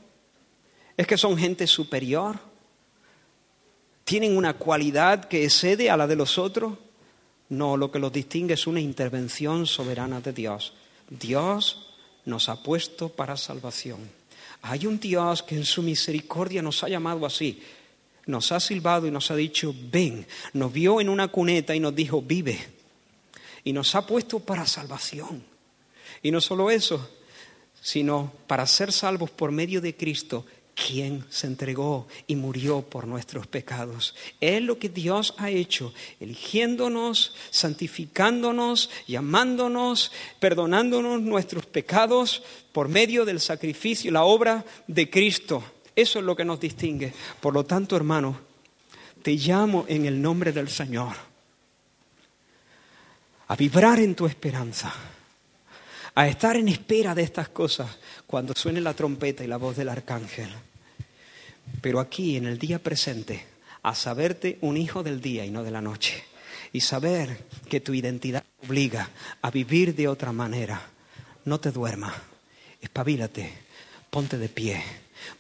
[0.98, 2.40] ¿Es que son gente superior?
[4.06, 6.74] ¿Tienen una cualidad que excede a la de los otros?
[7.50, 10.74] No, lo que los distingue es una intervención soberana de Dios.
[11.08, 11.94] Dios
[12.26, 14.19] nos ha puesto para salvación.
[14.62, 17.62] Hay un Dios que en su misericordia nos ha llamado así
[18.30, 21.96] nos ha silbado y nos ha dicho, ven, nos vio en una cuneta y nos
[21.96, 22.58] dijo, vive.
[23.64, 25.44] Y nos ha puesto para salvación.
[26.22, 27.10] Y no solo eso,
[27.82, 30.46] sino para ser salvos por medio de Cristo,
[30.88, 34.16] quien se entregó y murió por nuestros pecados.
[34.40, 43.40] Es lo que Dios ha hecho, eligiéndonos, santificándonos, llamándonos, perdonándonos nuestros pecados por medio del
[43.40, 45.64] sacrificio, la obra de Cristo.
[45.96, 47.14] Eso es lo que nos distingue.
[47.42, 48.40] Por lo tanto, hermano,
[49.22, 51.16] te llamo en el nombre del Señor
[53.48, 54.94] a vibrar en tu esperanza,
[56.14, 59.90] a estar en espera de estas cosas cuando suene la trompeta y la voz del
[59.90, 60.50] arcángel.
[61.82, 63.46] Pero aquí, en el día presente,
[63.82, 66.24] a saberte un hijo del día y no de la noche,
[66.74, 69.10] y saber que tu identidad obliga
[69.42, 70.82] a vivir de otra manera.
[71.46, 72.14] No te duermas,
[72.82, 73.52] espabilate,
[74.10, 74.84] ponte de pie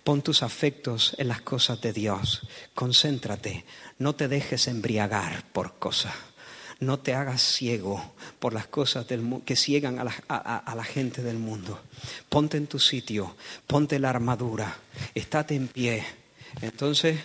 [0.03, 2.47] Pon tus afectos en las cosas de Dios.
[2.73, 3.65] Concéntrate.
[3.97, 6.13] No te dejes embriagar por cosas.
[6.81, 11.21] No te hagas ciego por las cosas del, que ciegan a la, a la, gente
[11.21, 11.79] del mundo.
[12.29, 13.35] Ponte en tu sitio.
[13.67, 14.77] Ponte la armadura.
[15.13, 16.05] Estate en pie.
[16.61, 17.19] Entonces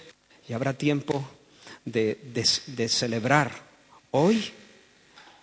[0.48, 1.24] ya habrá tiempo
[1.84, 3.52] de, de, de celebrar
[4.10, 4.52] hoy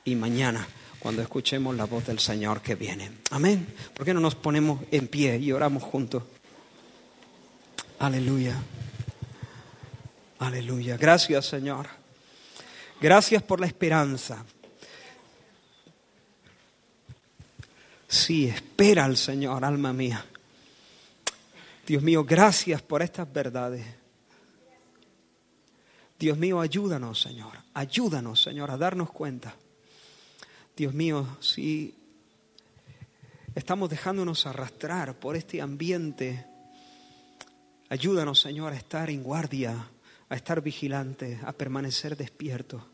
[0.04, 0.68] y mañana
[1.00, 3.12] cuando escuchemos la voz del Señor que viene.
[3.32, 3.66] Amén.
[3.94, 6.24] ¿Por qué no nos ponemos en pie y oramos juntos?
[8.00, 8.56] Aleluya.
[10.40, 10.98] Aleluya.
[10.98, 12.01] Gracias, Señor.
[13.02, 14.46] Gracias por la esperanza.
[18.08, 20.26] Sí, espera al Señor, alma mía.
[21.88, 23.86] Dios mío, gracias por estas verdades.
[26.20, 27.54] Dios mío, ayúdanos, Señor.
[27.74, 29.56] Ayúdanos, Señor, a darnos cuenta.
[30.78, 31.96] Dios mío, si
[33.56, 36.46] estamos dejándonos arrastrar por este ambiente
[37.92, 39.76] Ayúdanos, Señor, a estar en guardia,
[40.30, 42.91] a estar vigilante, a permanecer despierto.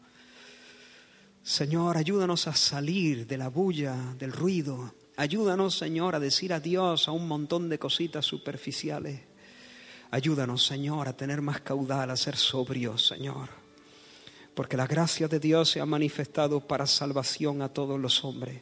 [1.48, 4.94] Señor, ayúdanos a salir de la bulla, del ruido.
[5.16, 9.22] Ayúdanos, Señor, a decir adiós a un montón de cositas superficiales.
[10.12, 13.48] Ayúdanos, Señor, a tener más caudal, a ser sobrios, Señor.
[14.54, 18.62] Porque la gracia de Dios se ha manifestado para salvación a todos los hombres,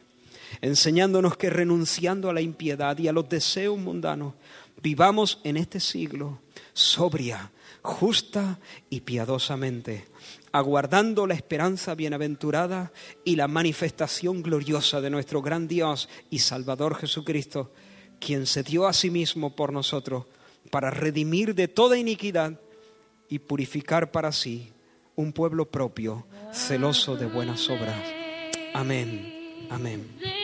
[0.60, 4.34] enseñándonos que renunciando a la impiedad y a los deseos mundanos,
[4.80, 6.38] vivamos en este siglo
[6.76, 7.50] sobria,
[7.82, 8.58] justa
[8.90, 10.06] y piadosamente,
[10.58, 12.92] aguardando la esperanza bienaventurada
[13.24, 17.72] y la manifestación gloriosa de nuestro gran Dios y Salvador Jesucristo,
[18.20, 20.24] quien se dio a sí mismo por nosotros
[20.70, 22.60] para redimir de toda iniquidad
[23.28, 24.72] y purificar para sí
[25.14, 28.02] un pueblo propio, celoso de buenas obras.
[28.74, 29.66] Amén.
[29.70, 30.35] Amén.